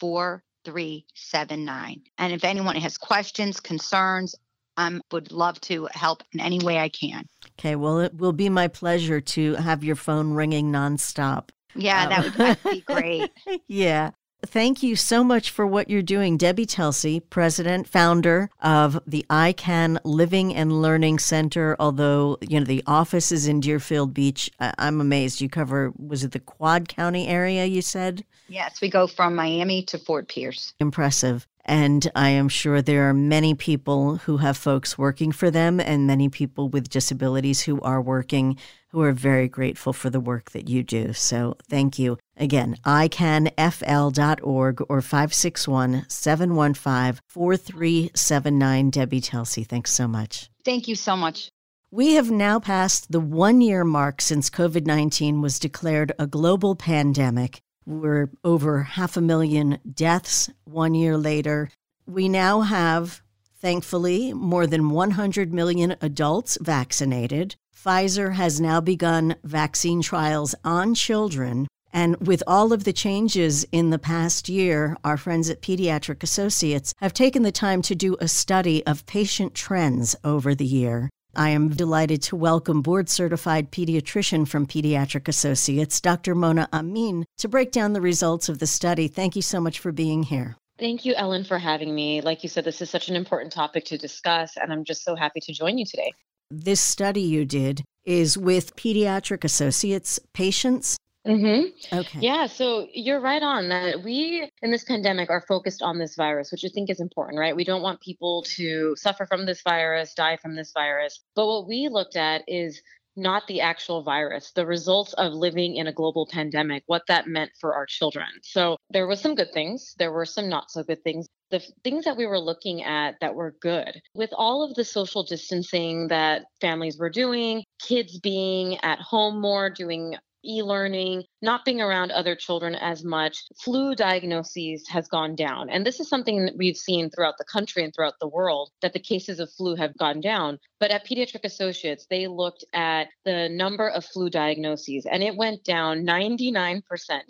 4379. 0.00 2.02
And 2.18 2.32
if 2.32 2.42
anyone 2.44 2.76
has 2.76 2.98
questions, 2.98 3.60
concerns, 3.60 4.34
I 4.76 5.00
would 5.12 5.32
love 5.32 5.60
to 5.62 5.88
help 5.92 6.22
in 6.32 6.40
any 6.40 6.58
way 6.60 6.78
I 6.78 6.88
can. 6.88 7.26
Okay, 7.58 7.76
well, 7.76 8.00
it 8.00 8.14
will 8.14 8.32
be 8.32 8.48
my 8.48 8.68
pleasure 8.68 9.20
to 9.20 9.54
have 9.54 9.82
your 9.82 9.96
phone 9.96 10.32
ringing 10.32 10.70
nonstop. 10.70 11.50
Yeah, 11.74 12.04
um, 12.04 12.08
that 12.10 12.24
would 12.24 12.34
that'd 12.34 12.62
be 12.64 12.80
great. 12.86 13.30
yeah. 13.68 14.10
Thank 14.44 14.82
you 14.82 14.96
so 14.96 15.24
much 15.24 15.50
for 15.50 15.66
what 15.66 15.88
you're 15.88 16.02
doing. 16.02 16.36
Debbie 16.36 16.66
Telsey, 16.66 17.20
president, 17.30 17.88
founder 17.88 18.50
of 18.60 19.00
the 19.06 19.24
I 19.30 19.52
Can 19.52 19.98
Living 20.04 20.54
and 20.54 20.82
Learning 20.82 21.18
Center. 21.18 21.74
Although, 21.80 22.36
you 22.42 22.60
know, 22.60 22.66
the 22.66 22.84
office 22.86 23.32
is 23.32 23.48
in 23.48 23.60
Deerfield 23.60 24.14
Beach. 24.14 24.50
I'm 24.60 25.00
amazed. 25.00 25.40
You 25.40 25.48
cover, 25.48 25.92
was 25.98 26.22
it 26.22 26.32
the 26.32 26.38
Quad 26.38 26.88
County 26.88 27.26
area, 27.26 27.64
you 27.64 27.82
said? 27.82 28.24
Yes, 28.48 28.80
we 28.80 28.88
go 28.88 29.06
from 29.06 29.34
Miami 29.34 29.82
to 29.84 29.98
Fort 29.98 30.28
Pierce. 30.28 30.74
Impressive. 30.78 31.46
And 31.66 32.10
I 32.14 32.30
am 32.30 32.48
sure 32.48 32.80
there 32.80 33.08
are 33.08 33.14
many 33.14 33.54
people 33.54 34.16
who 34.18 34.36
have 34.36 34.56
folks 34.56 34.96
working 34.96 35.32
for 35.32 35.50
them 35.50 35.80
and 35.80 36.06
many 36.06 36.28
people 36.28 36.68
with 36.68 36.88
disabilities 36.88 37.62
who 37.62 37.80
are 37.80 38.00
working 38.00 38.56
who 38.90 39.02
are 39.02 39.12
very 39.12 39.48
grateful 39.48 39.92
for 39.92 40.08
the 40.08 40.20
work 40.20 40.52
that 40.52 40.68
you 40.70 40.82
do. 40.82 41.12
So 41.12 41.56
thank 41.68 41.98
you. 41.98 42.16
Again, 42.36 42.76
icanfl.org 42.86 44.80
or 44.88 45.02
561 45.02 46.06
715 46.08 47.20
4379. 47.28 48.90
Debbie 48.90 49.20
Telsey, 49.20 49.66
thanks 49.66 49.92
so 49.92 50.08
much. 50.08 50.48
Thank 50.64 50.88
you 50.88 50.94
so 50.94 51.16
much. 51.16 51.50
We 51.90 52.14
have 52.14 52.30
now 52.30 52.58
passed 52.58 53.12
the 53.12 53.20
one 53.20 53.60
year 53.60 53.84
mark 53.84 54.20
since 54.20 54.50
COVID 54.50 54.86
19 54.86 55.42
was 55.42 55.58
declared 55.58 56.12
a 56.18 56.26
global 56.26 56.74
pandemic. 56.74 57.60
We're 57.86 58.30
over 58.42 58.82
half 58.82 59.16
a 59.16 59.20
million 59.20 59.78
deaths 59.94 60.50
one 60.64 60.94
year 60.94 61.16
later. 61.16 61.70
We 62.04 62.28
now 62.28 62.62
have, 62.62 63.22
thankfully, 63.60 64.32
more 64.32 64.66
than 64.66 64.90
100 64.90 65.54
million 65.54 65.94
adults 66.00 66.58
vaccinated. 66.60 67.54
Pfizer 67.76 68.34
has 68.34 68.60
now 68.60 68.80
begun 68.80 69.36
vaccine 69.44 70.02
trials 70.02 70.56
on 70.64 70.96
children. 70.96 71.68
And 71.92 72.16
with 72.26 72.42
all 72.48 72.72
of 72.72 72.82
the 72.82 72.92
changes 72.92 73.64
in 73.70 73.90
the 73.90 74.00
past 74.00 74.48
year, 74.48 74.96
our 75.04 75.16
friends 75.16 75.48
at 75.48 75.62
Pediatric 75.62 76.24
Associates 76.24 76.92
have 76.96 77.14
taken 77.14 77.44
the 77.44 77.52
time 77.52 77.82
to 77.82 77.94
do 77.94 78.16
a 78.18 78.26
study 78.26 78.84
of 78.84 79.06
patient 79.06 79.54
trends 79.54 80.16
over 80.24 80.56
the 80.56 80.66
year. 80.66 81.08
I 81.36 81.50
am 81.50 81.68
delighted 81.68 82.22
to 82.22 82.36
welcome 82.36 82.80
board 82.80 83.10
certified 83.10 83.70
pediatrician 83.70 84.48
from 84.48 84.66
Pediatric 84.66 85.28
Associates, 85.28 86.00
Dr. 86.00 86.34
Mona 86.34 86.66
Amin, 86.72 87.26
to 87.36 87.48
break 87.48 87.72
down 87.72 87.92
the 87.92 88.00
results 88.00 88.48
of 88.48 88.58
the 88.58 88.66
study. 88.66 89.06
Thank 89.06 89.36
you 89.36 89.42
so 89.42 89.60
much 89.60 89.78
for 89.78 89.92
being 89.92 90.22
here. 90.22 90.56
Thank 90.78 91.04
you, 91.04 91.14
Ellen, 91.14 91.44
for 91.44 91.58
having 91.58 91.94
me. 91.94 92.22
Like 92.22 92.42
you 92.42 92.48
said, 92.48 92.64
this 92.64 92.80
is 92.80 92.88
such 92.88 93.10
an 93.10 93.16
important 93.16 93.52
topic 93.52 93.84
to 93.86 93.98
discuss, 93.98 94.56
and 94.56 94.72
I'm 94.72 94.84
just 94.84 95.04
so 95.04 95.14
happy 95.14 95.40
to 95.40 95.52
join 95.52 95.76
you 95.76 95.84
today. 95.84 96.10
This 96.50 96.80
study 96.80 97.20
you 97.20 97.44
did 97.44 97.84
is 98.04 98.38
with 98.38 98.74
Pediatric 98.76 99.44
Associates 99.44 100.18
patients 100.32 100.96
Mm-hmm. 101.26 101.96
Okay. 101.98 102.18
Yeah, 102.20 102.46
so 102.46 102.86
you're 102.92 103.20
right 103.20 103.42
on 103.42 103.68
that 103.70 104.02
we 104.02 104.48
in 104.62 104.70
this 104.70 104.84
pandemic 104.84 105.30
are 105.30 105.44
focused 105.46 105.82
on 105.82 105.98
this 105.98 106.14
virus, 106.16 106.52
which 106.52 106.64
I 106.64 106.68
think 106.68 106.90
is 106.90 107.00
important, 107.00 107.38
right? 107.38 107.56
We 107.56 107.64
don't 107.64 107.82
want 107.82 108.00
people 108.00 108.44
to 108.56 108.94
suffer 108.96 109.26
from 109.26 109.46
this 109.46 109.62
virus, 109.62 110.14
die 110.14 110.36
from 110.36 110.56
this 110.56 110.72
virus. 110.72 111.20
But 111.34 111.46
what 111.46 111.68
we 111.68 111.88
looked 111.90 112.16
at 112.16 112.42
is 112.46 112.80
not 113.16 113.46
the 113.46 113.62
actual 113.62 114.02
virus, 114.02 114.52
the 114.52 114.66
results 114.66 115.14
of 115.14 115.32
living 115.32 115.76
in 115.76 115.86
a 115.86 115.92
global 115.92 116.28
pandemic, 116.30 116.82
what 116.86 117.02
that 117.08 117.26
meant 117.26 117.50
for 117.58 117.74
our 117.74 117.86
children. 117.86 118.26
So 118.42 118.76
there 118.90 119.06
was 119.06 119.20
some 119.20 119.34
good 119.34 119.52
things, 119.52 119.94
there 119.98 120.12
were 120.12 120.26
some 120.26 120.48
not 120.48 120.70
so 120.70 120.82
good 120.82 121.02
things. 121.02 121.26
The 121.50 121.62
things 121.84 122.04
that 122.04 122.16
we 122.16 122.26
were 122.26 122.40
looking 122.40 122.82
at 122.82 123.14
that 123.20 123.34
were 123.34 123.54
good, 123.62 124.00
with 124.14 124.30
all 124.36 124.62
of 124.62 124.74
the 124.74 124.84
social 124.84 125.22
distancing 125.22 126.08
that 126.08 126.44
families 126.60 126.98
were 126.98 127.08
doing, 127.08 127.64
kids 127.80 128.18
being 128.18 128.78
at 128.82 128.98
home 128.98 129.40
more, 129.40 129.70
doing 129.70 130.16
e 130.46 130.62
learning, 130.62 131.24
not 131.42 131.64
being 131.64 131.80
around 131.80 132.10
other 132.10 132.34
children 132.34 132.74
as 132.74 133.04
much, 133.04 133.44
flu 133.56 133.94
diagnoses 133.94 134.86
has 134.88 135.08
gone 135.08 135.34
down. 135.34 135.68
And 135.70 135.84
this 135.84 136.00
is 136.00 136.08
something 136.08 136.46
that 136.46 136.56
we've 136.56 136.76
seen 136.76 137.10
throughout 137.10 137.38
the 137.38 137.44
country 137.44 137.84
and 137.84 137.94
throughout 137.94 138.18
the 138.20 138.28
world 138.28 138.70
that 138.82 138.92
the 138.92 139.00
cases 139.00 139.40
of 139.40 139.52
flu 139.52 139.76
have 139.76 139.96
gone 139.96 140.20
down. 140.20 140.58
But 140.78 140.90
at 140.90 141.06
Pediatric 141.06 141.44
Associates, 141.44 142.06
they 142.08 142.26
looked 142.26 142.64
at 142.72 143.08
the 143.24 143.48
number 143.48 143.88
of 143.88 144.04
flu 144.04 144.28
diagnoses 144.28 145.06
and 145.06 145.22
it 145.22 145.36
went 145.36 145.64
down 145.64 146.04
99% 146.04 146.82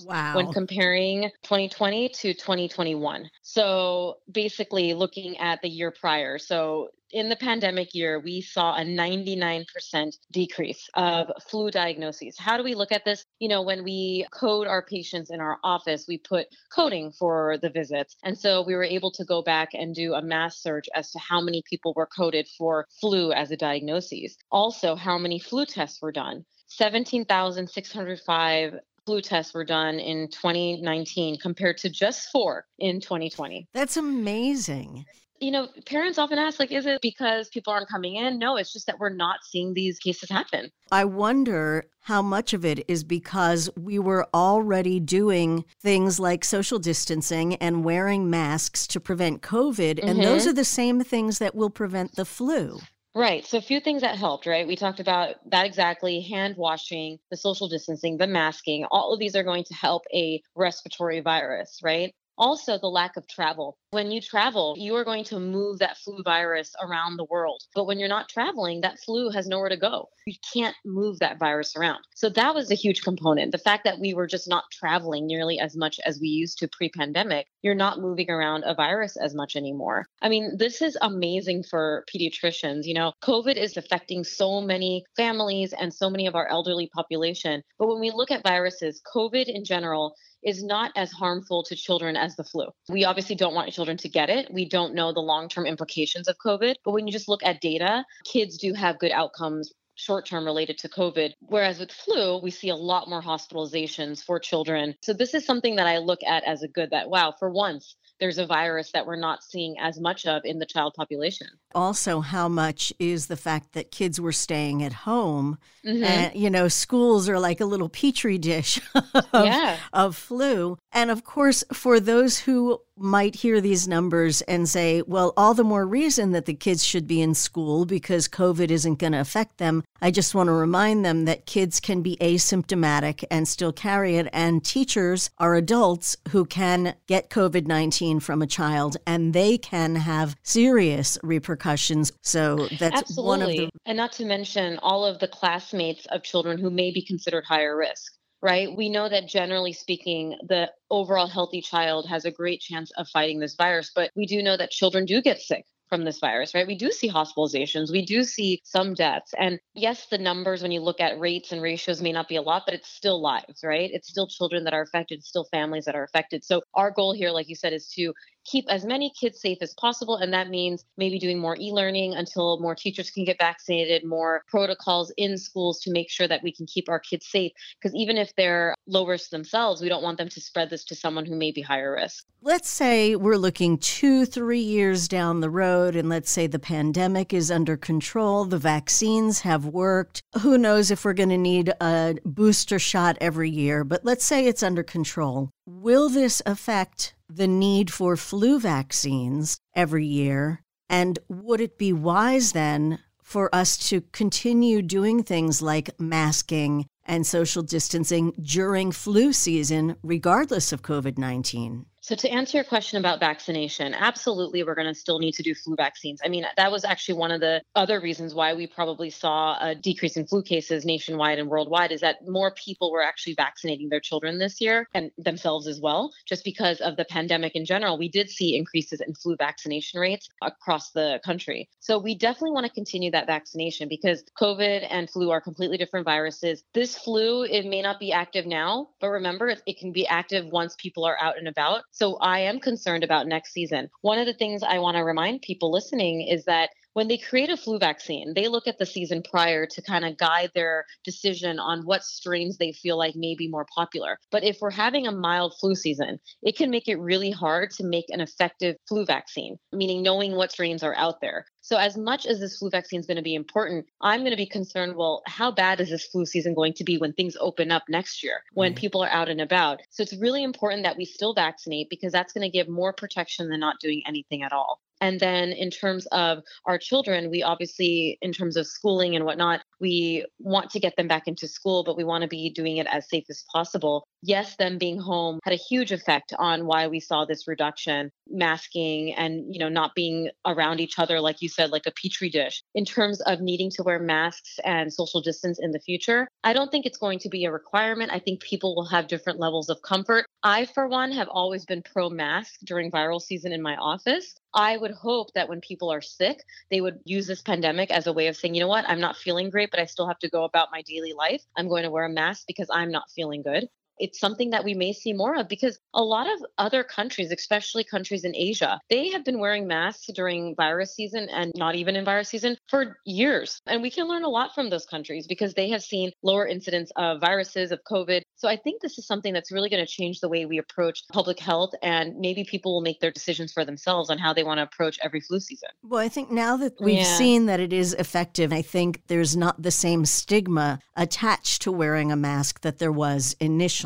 wow. 0.05 0.37
when 0.37 0.53
comparing 0.53 1.31
2020 1.45 2.09
to 2.09 2.35
2021. 2.35 3.31
So 3.43 4.19
basically 4.31 4.95
looking 4.95 5.39
at 5.39 5.63
the 5.63 5.69
year 5.69 5.91
prior. 5.91 6.39
So 6.39 6.91
in 7.13 7.29
the 7.29 7.37
pandemic 7.37 7.95
year, 7.95 8.19
we 8.19 8.41
saw 8.41 8.77
a 8.77 8.81
99% 8.81 10.17
decrease 10.33 10.89
of 10.95 11.31
flu 11.49 11.71
diagnoses. 11.71 12.37
How 12.39 12.57
do 12.57 12.65
we 12.65 12.75
look 12.75 12.91
at 12.93 13.05
this? 13.05 13.25
You 13.39 13.49
know, 13.49 13.63
when 13.63 13.85
we 13.85 14.27
code 14.33 14.67
our 14.67 14.83
patients 14.83 15.31
in 15.31 15.41
our 15.41 15.59
office, 15.63 16.07
we 16.09 16.19
put 16.19 16.47
coding 16.73 17.13
for 17.13 17.59
the 17.63 17.71
visits. 17.71 18.17
And 18.25 18.37
so 18.39 18.63
we 18.63 18.75
were 18.75 18.85
able 18.85 19.11
to 19.13 19.25
go 19.25 19.43
back 19.43 19.71
and 19.75 19.95
do 19.95 20.15
a 20.15 20.23
mass 20.23 20.59
search 20.59 20.89
as 20.95 21.11
to 21.13 21.19
how 21.19 21.41
many 21.41 21.63
people 21.69 21.93
were 21.95 22.07
coded 22.07 22.49
for 22.59 22.87
flu 23.01 23.33
as 23.33 23.51
a 23.51 23.57
diagnosis. 23.57 24.37
Also, 24.51 24.97
how 24.97 25.19
many 25.19 25.39
flu 25.39 25.67
tests 25.67 26.01
were 26.03 26.13
done. 26.13 26.45
17,605 26.69 28.75
flu 29.07 29.21
tests 29.21 29.55
were 29.55 29.65
done 29.65 30.01
in 30.01 30.29
2019 30.29 31.39
compared 31.39 31.79
to 31.79 31.89
just 31.89 32.29
four 32.31 32.67
in 32.79 33.01
2020. 33.01 33.69
That's 33.73 33.97
amazing 33.97 35.07
you 35.41 35.51
know, 35.51 35.69
parents 35.87 36.19
often 36.19 36.39
ask, 36.39 36.59
like, 36.59 36.73
is 36.73 36.87
it 36.87 37.01
because 37.03 37.49
people 37.49 37.73
aren't 37.73 37.89
coming 37.89 38.17
in? 38.17 38.39
No, 38.39 38.57
it's 38.57 38.73
just 38.73 38.87
that 38.87 38.99
we're 38.99 39.15
not 39.15 39.45
seeing 39.45 39.75
these 39.75 39.99
cases 39.99 40.31
happen. 40.31 40.71
I 40.91 41.05
wonder 41.05 41.87
how 42.01 42.23
much 42.23 42.53
of 42.53 42.65
it 42.65 42.85
is 42.89 43.05
because 43.05 43.69
we 43.77 43.99
were 43.99 44.27
already 44.33 45.01
doing 45.01 45.65
things 45.83 46.21
like 46.21 46.45
social 46.45 46.79
distancing 46.79 47.57
and 47.57 47.85
wearing 47.85 48.31
masks 48.31 48.87
to 48.89 49.01
prevent 49.01 49.43
COVID. 49.43 49.97
Mm-hmm. 49.97 50.09
And 50.09 50.23
those 50.23 50.43
mm-hmm. 50.43 50.51
are 50.51 50.55
the 50.55 50.65
same 50.65 51.03
things 51.03 51.39
that 51.39 51.55
will 51.55 51.71
prevent 51.71 52.17
the 52.17 52.25
flu. 52.25 52.79
Right. 53.15 53.47
So 53.47 53.57
a 53.57 53.63
few 53.63 53.81
things 53.81 54.03
that 54.03 54.17
helped, 54.17 54.45
right? 54.45 54.69
We 54.69 54.77
talked 54.77 55.01
about 55.01 55.37
that 55.51 55.65
exactly 55.65 56.21
hand 56.21 56.55
washing, 56.59 57.19
the 57.31 57.37
social 57.39 57.67
distancing, 57.67 58.19
the 58.19 58.27
masking. 58.27 58.85
All 58.91 59.15
of 59.15 59.19
these 59.19 59.35
are 59.35 59.43
going 59.43 59.65
to 59.65 59.75
help 59.75 60.03
a 60.13 60.43
respiratory 60.55 61.21
virus, 61.21 61.81
right? 61.83 62.15
Also, 62.39 62.79
the 62.79 62.87
lack 62.87 63.17
of 63.17 63.27
travel. 63.29 63.79
When 63.91 64.11
you 64.11 64.21
travel, 64.21 64.75
you 64.79 64.95
are 64.97 65.05
going 65.05 65.25
to 65.25 65.41
move 65.41 65.79
that 65.79 65.97
flu 65.97 66.23
virus 66.23 66.75
around 66.83 67.17
the 67.17 67.25
world. 67.25 67.63
But 67.75 67.87
when 67.87 67.99
you're 67.99 68.09
not 68.09 68.29
traveling, 68.29 68.83
that 68.83 68.99
flu 68.99 69.31
has 69.31 69.47
nowhere 69.47 69.71
to 69.71 69.77
go. 69.77 70.09
You 70.27 70.35
can't 70.53 70.77
move 70.85 71.19
that 71.21 71.39
virus 71.39 71.75
around. 71.77 72.01
So 72.15 72.29
that 72.31 72.55
was 72.55 72.71
a 72.71 72.75
huge 72.75 73.03
component. 73.03 73.53
The 73.53 73.59
fact 73.59 73.85
that 73.85 74.01
we 74.01 74.13
were 74.13 74.27
just 74.27 74.49
not 74.49 74.65
traveling 74.71 75.27
nearly 75.27 75.59
as 75.59 75.77
much 75.77 75.99
as 76.05 76.21
we 76.21 76.29
used 76.29 76.59
to 76.59 76.69
pre 76.69 76.91
pandemic, 76.91 77.47
you're 77.67 77.75
not 77.75 78.01
moving 78.01 78.31
around 78.31 78.63
a 78.65 78.75
virus 78.75 79.17
as 79.17 79.35
much 79.35 79.57
anymore. 79.57 80.07
I 80.23 80.29
mean, 80.29 80.57
this 80.57 80.81
is 80.81 80.97
amazing 81.03 81.65
for 81.65 82.05
pediatricians. 82.15 82.85
You 82.85 82.95
know, 82.95 83.13
COVID 83.25 83.57
is 83.57 83.77
affecting 83.77 84.23
so 84.23 84.61
many 84.61 85.05
families 85.17 85.73
and 85.73 85.93
so 85.93 86.09
many 86.09 86.29
of 86.29 86.37
our 86.37 86.47
elderly 86.47 86.89
population. 86.95 87.63
But 87.77 87.89
when 87.89 87.99
we 88.01 88.13
look 88.13 88.31
at 88.31 88.45
viruses, 88.45 89.03
COVID 89.13 89.47
in 89.47 89.65
general, 89.65 90.15
is 90.45 90.63
not 90.63 90.93
as 90.95 91.11
harmful 91.11 91.65
to 91.65 91.75
children 91.75 92.17
as 92.17 92.37
the 92.37 92.45
flu. 92.45 92.67
We 92.89 93.05
obviously 93.05 93.35
don't 93.35 93.55
want 93.55 93.73
children 93.73 93.97
to 93.97 94.09
get 94.09 94.31
it. 94.31 94.47
We 94.53 94.69
don't 94.69 94.95
know 94.95 95.13
the 95.13 95.19
long 95.19 95.49
term 95.49 95.67
implications 95.67 96.29
of 96.29 96.37
COVID. 96.39 96.77
But 96.85 96.93
when 96.93 97.09
you 97.09 97.13
just 97.13 97.29
look 97.29 97.43
at 97.43 97.61
data, 97.61 98.05
kids 98.25 98.57
do 98.59 98.73
have 98.75 99.01
good 99.01 99.11
outcomes 99.11 99.73
short 99.97 100.27
term 100.27 100.45
related 100.45 100.79
to 100.79 100.89
COVID. 100.89 101.33
Whereas 101.41 101.81
with 101.81 101.91
flu, 101.91 102.39
we 102.39 102.51
see 102.51 102.69
a 102.69 102.77
lot 102.77 103.09
more 103.09 103.23
hospitalizations 103.23 104.23
for 104.23 104.39
children. 104.39 104.95
So 105.03 105.13
this 105.13 105.35
is 105.35 105.45
something 105.45 105.77
that 105.77 105.87
I 105.87 105.99
look 105.99 106.21
at 106.23 106.45
as 106.45 106.63
a 106.63 106.69
good 106.69 106.91
that, 106.91 107.11
wow, 107.11 107.35
for 107.39 107.51
once, 107.51 107.97
there's 108.21 108.39
a 108.39 108.47
virus 108.47 108.93
that 108.93 109.07
we're 109.07 109.17
not 109.17 109.43
seeing 109.43 109.77
as 109.79 110.01
much 110.01 110.27
of 110.27 110.43
in 110.45 110.59
the 110.59 110.67
child 110.67 110.95
population. 110.97 111.49
Also, 111.75 112.21
how 112.21 112.49
much 112.49 112.93
is 112.99 113.27
the 113.27 113.37
fact 113.37 113.73
that 113.73 113.91
kids 113.91 114.21
were 114.21 114.33
staying 114.33 114.83
at 114.83 114.93
home? 114.93 115.59
Mm-hmm. 115.85 116.05
And, 116.05 116.35
you 116.35 116.49
know, 116.49 116.69
schools 116.69 117.29
are 117.29 117.39
like 117.39 117.61
a 117.61 117.67
little 117.67 117.89
petri 117.89 118.39
dish 118.39 118.81
of, 118.95 119.25
yeah. 119.47 119.77
of 119.93 120.17
flu. 120.17 120.79
And 120.93 121.11
of 121.11 121.25
course, 121.25 121.63
for 121.73 122.01
those 122.01 122.39
who 122.39 122.81
might 122.97 123.37
hear 123.37 123.61
these 123.61 123.87
numbers 123.87 124.41
and 124.43 124.69
say, 124.69 125.03
well, 125.07 125.33
all 125.37 125.55
the 125.55 125.65
more 125.65 125.87
reason 125.87 126.33
that 126.33 126.47
the 126.47 126.55
kids 126.55 126.85
should 126.85 127.07
be 127.07 127.21
in 127.21 127.35
school 127.35 127.85
because 127.85 128.29
COVID 128.29 128.71
isn't 128.71 128.99
going 128.99 129.13
to 129.13 129.21
affect 129.21 129.59
them. 129.59 129.85
I 130.01 130.11
just 130.11 130.35
want 130.35 130.49
to 130.49 130.53
remind 130.53 131.05
them 131.05 131.25
that 131.25 131.47
kids 131.47 131.81
can 131.81 132.03
be 132.03 132.17
asymptomatic 132.21 133.25
and 133.31 133.47
still 133.47 133.73
carry 133.73 134.17
it, 134.17 134.29
and 134.33 134.65
teachers 134.65 135.31
are 135.39 135.55
adults 135.55 136.17
who 136.31 136.45
can 136.45 136.95
get 137.07 137.31
COVID 137.31 137.67
19 137.67 138.21
from 138.21 138.43
a 138.43 138.47
child 138.47 138.97
and 139.07 139.33
they 139.33 139.59
can 139.59 139.97
have 139.97 140.37
serious 140.43 141.19
repercussions. 141.23 142.13
So 142.23 142.69
that's 142.79 142.99
Absolutely. 142.99 143.27
one 143.27 143.43
of 143.43 143.49
the. 143.49 143.71
And 143.85 143.97
not 143.97 144.13
to 144.13 144.25
mention 144.25 144.79
all 144.79 145.05
of 145.05 145.19
the 145.19 145.29
classmates 145.29 146.07
of 146.07 146.23
children 146.23 146.59
who 146.59 146.71
may 146.71 146.93
be 146.93 147.03
considered 147.03 147.45
higher 147.45 147.77
risk 147.77 148.13
right? 148.43 148.75
We 148.75 148.89
know 148.89 149.09
that 149.09 149.29
generally 149.29 149.73
speaking, 149.73 150.37
the 150.49 150.71
overall 150.91 151.27
healthy 151.27 151.61
child 151.61 152.09
has 152.09 152.25
a 152.25 152.31
great 152.31 152.61
chance 152.61 152.91
of 152.93 153.09
fighting 153.09 153.41
this 153.41 153.57
virus, 153.57 153.91
but 153.95 154.11
we 154.15 154.27
do 154.27 154.43
know 154.43 154.57
that 154.57 154.71
children 154.71 155.05
do 155.05 155.23
get 155.23 155.41
sick 155.41 155.65
from 155.89 156.05
this 156.05 156.19
virus, 156.19 156.55
right? 156.55 156.67
We 156.67 156.77
do 156.77 156.91
see 156.91 157.09
hospitalizations, 157.09 157.93
we 157.93 158.05
do 158.05 158.25
see 158.25 158.61
some 158.65 158.95
deaths. 158.95 159.33
And 159.39 159.61
yes, 159.75 160.07
the 160.07 160.19
numbers, 160.19 160.63
when 160.63 160.73
you 160.73 160.81
look 160.81 161.01
at 161.01 161.19
rates 161.19 161.53
and 161.53 161.63
ratios, 161.63 162.03
may 162.03 162.13
not 162.13 162.29
be 162.29 162.37
a 162.37 162.43
lot, 162.43 162.65
but 162.67 162.75
it's 162.75 162.89
still 162.89 163.21
lives, 163.21 163.61
right? 163.63 163.91
It's 163.93 164.09
still 164.09 164.27
children 164.27 164.65
that 164.65 164.75
are 164.75 164.83
affected, 164.83 165.23
still 165.25 165.45
families 165.45 165.85
that 165.85 165.95
are 165.95 166.05
affected. 166.05 166.45
So, 166.45 166.63
our 166.75 166.91
goal 166.91 167.15
here, 167.15 167.31
like 167.31 167.49
you 167.49 167.55
said, 167.55 167.73
is 167.73 167.89
to 167.91 168.13
keep 168.47 168.65
as 168.69 168.85
many 168.85 169.13
kids 169.19 169.41
safe 169.41 169.59
as 169.61 169.75
possible. 169.75 170.17
And 170.17 170.33
that 170.33 170.49
means 170.49 170.85
maybe 170.97 171.19
doing 171.19 171.39
more 171.39 171.57
e 171.61 171.73
learning 171.73 172.15
until 172.15 172.59
more 172.61 172.75
teachers 172.75 173.11
can 173.11 173.25
get 173.25 173.39
vaccinated, 173.39 174.05
more 174.05 174.43
protocols 174.49 175.13
in 175.17 175.37
schools 175.37 175.81
to 175.81 175.91
make 175.91 176.11
sure 176.11 176.29
that 176.29 176.43
we 176.43 176.53
can 176.53 176.67
keep 176.67 176.89
our 176.89 177.01
kids 177.01 177.27
safe. 177.27 177.53
Because 177.81 177.95
even 177.95 178.17
if 178.17 178.35
they're 178.37 178.75
low 178.87 179.07
risk 179.07 179.31
themselves, 179.31 179.81
we 179.83 179.89
don't 179.89 180.03
want 180.03 180.19
them 180.19 180.29
to 180.29 180.41
spread 180.41 180.71
this 180.71 180.85
to 180.85 180.95
someone 180.95 181.27
who 181.27 181.37
may 181.37 181.51
be 181.51 181.61
higher 181.61 181.95
risk. 181.95 182.25
Let's 182.43 182.69
say 182.69 183.17
we're 183.17 183.37
looking 183.37 183.79
two, 183.79 184.25
three 184.25 184.61
years 184.61 185.09
down 185.09 185.41
the 185.41 185.51
road, 185.51 185.97
and 185.97 186.09
let's 186.09 186.31
say 186.31 186.47
the 186.47 186.61
pandemic 186.61 187.35
is 187.35 187.51
under 187.51 187.77
control, 187.77 188.45
the 188.45 188.59
vaccines 188.59 189.41
have 189.41 189.65
worked. 189.65 190.23
Who 190.43 190.57
knows 190.57 190.93
if 190.93 191.05
we're 191.05 191.13
going 191.13 191.31
to 191.31 191.39
need 191.39 191.73
a 191.81 192.17
booster 192.25 192.79
shot 192.79 193.19
every 193.21 193.51
year, 193.51 193.83
but 193.83 194.05
let's 194.05 194.25
say 194.25 194.47
it's 194.47 194.63
under 194.63 194.85
control. 194.85 195.51
Will 195.67 196.09
this 196.09 196.41
affect 196.47 197.16
the 197.29 197.49
need 197.49 197.93
for 197.93 198.17
flu 198.17 198.59
vaccines 198.59 199.59
every 199.75 200.07
year? 200.07 200.63
And 200.89 201.19
would 201.29 201.61
it 201.61 201.79
be 201.79 201.93
wise 201.93 202.53
then 202.53 203.01
for 203.23 203.53
us 203.55 203.77
to 203.89 204.03
continue 204.13 204.83
doing 204.83 205.23
things 205.23 205.61
like 205.61 206.01
masking 206.01 206.87
and 207.05 207.27
social 207.27 207.63
distancing 207.63 208.33
during 208.41 208.93
flu 208.93 209.33
season, 209.33 209.97
regardless 210.03 210.73
of 210.73 210.83
COVID 210.83 211.19
19? 211.19 211.87
So, 212.07 212.15
to 212.15 212.31
answer 212.31 212.59
your 212.59 212.65
question 212.65 213.01
about 213.01 213.19
vaccination, 213.19 213.93
absolutely, 213.93 214.63
we're 214.63 214.77
going 214.77 214.87
to 214.87 214.95
still 214.95 215.19
need 215.19 215.33
to 215.33 215.43
do 215.43 215.57
flu 215.57 215.75
vaccines. 215.75 216.21
I 216.25 216.29
mean, 216.29 216.47
that 216.57 216.71
was 216.71 216.85
actually 216.85 217.19
one 217.19 217.33
of 217.33 217.41
the 217.41 217.61
other 217.75 218.01
reasons 218.01 218.33
why 218.33 218.55
we 218.55 218.69
probably 218.69 219.11
saw 219.11 219.59
a 219.61 219.75
decrease 219.75 220.17
in 220.17 220.25
flu 220.25 220.45
cases 220.45 220.85
nationwide 220.85 221.41
and 221.41 221.49
worldwide 221.49 221.91
is 221.91 222.03
that 222.03 222.19
more 222.25 222.53
people 222.53 222.93
were 222.93 223.03
actually 223.03 223.35
vaccinating 223.35 223.89
their 223.89 223.99
children 223.99 224.39
this 224.39 224.61
year 224.61 224.87
and 224.95 225.11
themselves 225.19 225.67
as 225.67 225.81
well. 225.81 226.13
Just 226.29 226.45
because 226.45 226.81
of 226.81 226.97
the 226.97 227.05
pandemic 227.07 227.57
in 227.57 227.65
general, 227.65 227.99
we 227.99 228.09
did 228.09 228.31
see 228.31 228.57
increases 228.57 229.01
in 229.01 229.13
flu 229.13 229.35
vaccination 229.37 229.99
rates 229.99 230.29
across 230.43 230.93
the 230.93 231.19
country. 231.25 231.69
So, 231.81 231.99
we 231.99 232.15
definitely 232.15 232.53
want 232.53 232.67
to 232.67 232.73
continue 232.73 233.11
that 233.11 233.27
vaccination 233.27 233.89
because 233.89 234.23
COVID 234.41 234.87
and 234.89 235.11
flu 235.11 235.33
are 235.33 235.41
completely 235.41 235.77
different 235.77 236.05
viruses. 236.05 236.63
This 236.73 236.97
flu, 236.97 237.43
it 237.43 237.67
may 237.67 237.83
not 237.83 237.99
be 237.99 238.13
active 238.13 238.47
now, 238.47 238.91
but 239.01 239.09
remember, 239.09 239.49
it 239.49 239.77
can 239.77 239.91
be 239.91 240.07
active 240.07 240.47
once 240.47 240.77
people 240.79 241.05
are 241.05 241.19
out 241.21 241.37
and 241.37 241.49
about. 241.49 241.83
So 241.97 242.17
I 242.17 242.41
am 242.41 242.61
concerned 242.61 243.05
about 243.05 243.27
next 243.27 243.55
season. 243.55 243.89
One 244.03 244.19
of 244.19 244.27
the 244.27 244.35
things 244.35 244.63
I 244.63 244.81
want 244.81 244.99
to 244.99 245.03
remind 245.03 245.41
people 245.41 245.73
listening 245.73 246.29
is 246.29 246.45
that 246.45 246.69
when 246.93 247.09
they 247.09 247.17
create 247.17 247.49
a 247.49 247.57
flu 247.57 247.79
vaccine, 247.79 248.35
they 248.35 248.49
look 248.49 248.67
at 248.67 248.79
the 248.79 248.85
season 248.85 249.23
prior 249.23 249.65
to 249.65 249.81
kind 249.81 250.05
of 250.05 250.19
guide 250.19 250.51
their 250.55 250.85
decision 251.05 251.59
on 251.59 251.87
what 251.87 252.05
strains 252.05 252.59
they 252.59 252.73
feel 252.73 252.99
like 252.99 253.17
may 253.17 253.35
be 253.35 253.49
more 253.49 253.67
popular. 253.75 254.19
But 254.31 254.45
if 254.45 254.59
we're 254.61 254.71
having 254.71 255.07
a 255.07 255.13
mild 255.13 255.55
flu 255.59 255.75
season, 255.75 256.19
it 256.43 256.55
can 256.59 256.69
make 256.69 256.87
it 256.87 256.97
really 256.97 257.31
hard 257.31 257.71
to 257.73 257.85
make 257.85 258.07
an 258.11 258.21
effective 258.21 258.77
flu 258.87 259.07
vaccine, 259.07 259.57
meaning 259.73 260.03
knowing 260.03 260.37
what 260.37 260.53
strains 260.53 260.83
are 260.83 260.95
out 260.97 261.23
there. 261.23 261.47
So, 261.67 261.79
as 261.79 261.97
much 261.97 262.27
as 262.27 262.39
this 262.39 262.59
flu 262.59 262.71
vaccine 262.71 263.01
is 263.01 263.07
going 263.07 263.17
to 263.17 263.25
be 263.25 263.35
important, 263.35 263.87
I'm 264.01 264.21
going 264.21 264.31
to 264.31 264.37
be 264.37 264.47
concerned 264.47 264.95
well, 264.95 265.23
how 265.27 265.51
bad 265.51 265.81
is 265.81 265.91
this 265.91 266.07
flu 266.07 266.25
season 266.25 266.55
going 266.55 266.75
to 266.75 266.85
be 266.85 266.97
when 266.97 267.13
things 267.13 267.37
open 267.41 267.73
up 267.73 267.83
next 267.89 268.23
year, 268.23 268.45
when 268.53 268.73
mm 268.73 268.77
people 268.77 269.03
are 269.03 269.09
out 269.09 269.29
and 269.29 269.41
about? 269.41 269.81
So, 269.91 270.05
it's 270.05 270.15
really 270.15 270.45
important 270.45 270.85
that 270.85 270.97
we 270.97 271.05
still 271.05 271.35
vaccinate 271.35 271.91
because 271.91 272.13
that's 272.13 272.33
going 272.33 272.49
to 272.49 272.57
give 272.57 272.69
more 272.69 272.93
protection 272.93 273.49
than 273.49 273.59
not 273.59 273.81
doing 273.81 274.05
anything 274.07 274.45
at 274.45 274.53
all. 274.53 274.81
And 275.01 275.21
then 275.21 275.51
in 275.51 275.71
terms 275.71 276.07
of 276.07 276.43
our 276.65 276.79
children, 276.79 277.31
we 277.31 277.43
obviously, 277.43 278.19
in 278.23 278.33
terms 278.33 278.57
of 278.57 278.67
schooling 278.67 279.15
and 279.15 279.25
whatnot, 279.25 279.61
we 279.81 280.25
want 280.39 280.71
to 280.71 280.81
get 280.81 280.97
them 280.97 281.09
back 281.09 281.27
into 281.27 281.49
school, 281.49 281.85
but 281.85 281.97
we 281.97 282.05
want 282.05 282.23
to 282.23 282.29
be 282.29 282.51
doing 282.51 282.79
it 282.79 282.87
as 282.91 283.09
safe 283.09 283.25
as 283.29 283.45
possible. 283.53 284.07
Yes, 284.27 284.57
them 284.57 284.77
being 284.77 284.99
home 284.99 285.39
had 285.45 285.55
a 285.55 285.57
huge 285.57 285.93
effect 285.93 286.35
on 286.37 286.67
why 286.67 286.89
we 286.89 286.99
saw 286.99 287.25
this 287.25 287.47
reduction, 287.47 288.11
masking 288.27 289.15
and, 289.15 289.55
you 289.55 289.61
know, 289.61 289.69
not 289.69 289.95
being 289.95 290.31
around 290.45 290.81
each 290.81 290.99
other, 290.99 291.21
like 291.21 291.43
you 291.43 291.49
said, 291.49 291.71
like 291.71 291.87
a 291.87 291.93
petri 291.93 292.29
dish. 292.29 292.61
In 292.75 292.85
terms 292.85 293.21
of 293.21 293.41
needing 293.41 293.71
to 293.77 293.85
wear 293.85 294.01
masks 294.01 294.59
and 294.65 294.93
social 294.93 295.21
distance 295.21 295.61
in 295.63 295.71
the 295.71 295.79
future, 295.79 296.27
I 296.43 296.55
don't 296.55 296.73
think 296.73 296.87
it's 296.87 296.99
going 296.99 297.21
to 297.21 297.29
be 297.29 297.45
a 297.45 297.53
requirement. 297.53 298.11
I 298.13 298.19
think 298.19 298.43
people 298.43 298.75
will 298.75 298.89
have 298.89 299.07
different 299.07 299.39
levels 299.39 299.69
of 299.69 299.81
comfort. 299.83 300.27
I, 300.43 300.65
for 300.65 300.89
one, 300.89 301.13
have 301.13 301.29
always 301.29 301.65
been 301.65 301.83
pro 301.83 302.11
mask 302.11 302.59
during 302.65 302.91
viral 302.91 303.23
season 303.23 303.53
in 303.53 303.63
my 303.63 303.77
office. 303.77 304.35
I 304.53 304.77
would 304.77 304.91
hope 304.91 305.35
that 305.35 305.49
when 305.49 305.61
people 305.61 305.93
are 305.93 306.03
sick, 306.03 306.43
they 306.69 306.81
would 306.81 306.99
use 307.05 307.29
this 307.29 307.43
pandemic 307.43 307.93
as 307.93 308.09
a 308.09 308.13
way 308.13 308.27
of 308.27 308.35
saying, 308.35 308.57
you 308.57 308.61
know 308.61 308.67
what, 308.67 308.89
I'm 308.89 308.99
not 309.01 309.17
feeling 309.17 309.51
great, 309.51 309.71
but 309.71 309.79
I 309.79 309.85
still 309.85 310.09
have 310.09 310.19
to 310.19 310.29
go 310.29 310.43
about 310.43 310.71
my 310.73 310.83
daily 310.83 311.13
life. 311.13 311.45
I'm 311.57 311.69
going 311.69 311.85
to 311.85 311.93
wear 311.93 312.07
a 312.07 312.11
mask 312.11 312.43
because 312.49 312.69
I'm 312.73 312.91
not 312.91 313.09
feeling 313.15 313.43
good 313.43 313.69
it's 313.99 314.21
something 314.21 314.51
that 314.51 314.65
we 314.65 314.75
may 314.75 314.93
see 314.93 315.13
more 315.13 315.37
of 315.37 315.49
because 315.49 315.79
a 315.95 316.03
lot 316.03 316.27
of 316.27 316.45
other 316.59 316.85
countries, 316.85 317.31
especially 317.31 317.85
countries 317.85 318.25
in 318.25 318.35
Asia, 318.35 318.81
they 318.91 319.11
have 319.11 319.25
been 319.25 319.39
wearing 319.39 319.67
masks 319.67 320.07
during 320.15 320.55
virus 320.57 320.95
season 320.95 321.29
and 321.31 321.53
not 321.57 321.75
even 321.75 321.97
in 321.97 322.05
virus 322.05 322.29
season 322.29 322.57
for 322.69 322.97
years. 323.05 323.61
And 323.67 323.83
we 323.83 323.91
can 323.91 324.09
learn 324.09 324.25
a 324.25 324.29
lot 324.29 324.55
from 324.55 324.71
those 324.71 324.87
countries 324.87 325.27
because 325.27 325.55
they 325.55 325.71
have 325.71 325.83
seen 325.83 326.13
lower 326.23 326.47
incidence 326.47 326.91
of 326.97 327.21
viruses, 327.21 327.73
of 327.73 327.81
COVID. 327.91 328.23
So 328.37 328.49
I 328.49 328.57
think 328.57 328.83
this 328.83 328.99
is 328.99 329.07
something 329.07 329.33
that's 329.33 329.53
really 329.53 329.71
going 329.71 329.85
to 329.85 329.91
change 329.91 330.21
the 330.21 330.29
way 330.29 330.45
we 330.45 330.59
approach 330.59 331.03
public 331.13 331.39
health 331.39 331.71
and 331.83 332.17
maybe 332.19 332.45
people 332.45 332.75
will 332.75 332.83
make 332.83 333.01
their 333.01 333.11
decisions 333.11 333.53
for 333.53 333.65
themselves 333.65 334.11
on 334.11 334.19
how 334.19 334.33
they 334.33 334.45
want 334.45 334.59
to 334.59 334.63
approach 334.63 334.99
every 335.03 335.21
flu 335.21 335.41
season. 335.41 335.71
Well, 335.83 336.01
I 336.01 336.09
think 336.09 336.31
now 336.31 336.57
that 336.59 336.75
we've 336.81 336.99
yeah. 336.99 337.17
seen 337.17 337.47
that 337.47 337.61
it 337.61 337.73
is 337.73 337.95
effective, 337.95 338.53
I 338.53 338.63
think 338.63 339.03
there's 339.07 339.37
not 339.37 339.63
the 339.63 339.71
same 339.71 340.05
stigma 340.05 340.81
attached 340.97 341.63
to 341.63 341.73
wearing 341.73 342.13
a 342.13 342.17
mask 342.17 342.61
that 342.63 342.79
there 342.79 342.93
was 342.93 343.37
initially 343.41 343.86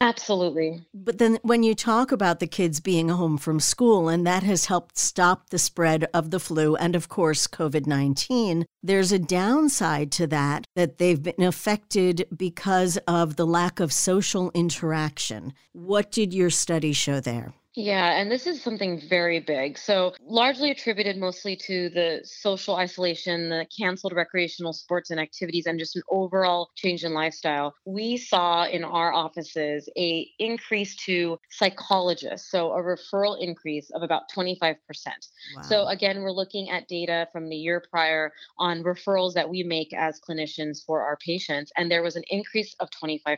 Absolutely. 0.00 0.86
But 0.94 1.18
then 1.18 1.38
when 1.42 1.62
you 1.62 1.74
talk 1.74 2.10
about 2.10 2.40
the 2.40 2.46
kids 2.46 2.80
being 2.80 3.10
home 3.10 3.36
from 3.36 3.60
school, 3.60 4.08
and 4.08 4.26
that 4.26 4.42
has 4.42 4.64
helped 4.64 4.96
stop 4.96 5.50
the 5.50 5.58
spread 5.58 6.06
of 6.14 6.30
the 6.30 6.40
flu 6.40 6.74
and, 6.76 6.96
of 6.96 7.08
course, 7.08 7.46
COVID 7.46 7.86
19, 7.86 8.64
there's 8.82 9.12
a 9.12 9.18
downside 9.18 10.10
to 10.12 10.26
that, 10.28 10.66
that 10.74 10.96
they've 10.96 11.22
been 11.22 11.42
affected 11.42 12.26
because 12.34 12.96
of 13.06 13.36
the 13.36 13.46
lack 13.46 13.78
of 13.78 13.92
social 13.92 14.50
interaction. 14.54 15.52
What 15.72 16.10
did 16.10 16.32
your 16.32 16.50
study 16.50 16.92
show 16.94 17.20
there? 17.20 17.52
Yeah, 17.76 18.18
and 18.18 18.30
this 18.30 18.48
is 18.48 18.62
something 18.62 19.00
very 19.08 19.38
big. 19.38 19.78
So, 19.78 20.14
largely 20.20 20.72
attributed 20.72 21.16
mostly 21.16 21.54
to 21.66 21.88
the 21.90 22.20
social 22.24 22.74
isolation, 22.74 23.48
the 23.48 23.66
canceled 23.78 24.12
recreational 24.12 24.72
sports 24.72 25.10
and 25.10 25.20
activities, 25.20 25.66
and 25.66 25.78
just 25.78 25.94
an 25.94 26.02
overall 26.10 26.70
change 26.74 27.04
in 27.04 27.14
lifestyle. 27.14 27.74
We 27.86 28.16
saw 28.16 28.66
in 28.66 28.82
our 28.82 29.12
offices 29.12 29.88
a 29.96 30.28
increase 30.40 30.96
to 31.06 31.38
psychologists, 31.50 32.50
so 32.50 32.72
a 32.72 32.82
referral 32.82 33.40
increase 33.40 33.90
of 33.90 34.02
about 34.02 34.22
25%. 34.34 34.76
Wow. 35.54 35.62
So, 35.62 35.86
again, 35.86 36.22
we're 36.22 36.32
looking 36.32 36.70
at 36.70 36.88
data 36.88 37.28
from 37.32 37.48
the 37.48 37.56
year 37.56 37.84
prior 37.88 38.32
on 38.58 38.82
referrals 38.82 39.34
that 39.34 39.48
we 39.48 39.62
make 39.62 39.94
as 39.94 40.20
clinicians 40.20 40.84
for 40.84 41.02
our 41.02 41.16
patients, 41.24 41.70
and 41.76 41.88
there 41.88 42.02
was 42.02 42.16
an 42.16 42.24
increase 42.30 42.74
of 42.80 42.88
25%. 42.90 43.36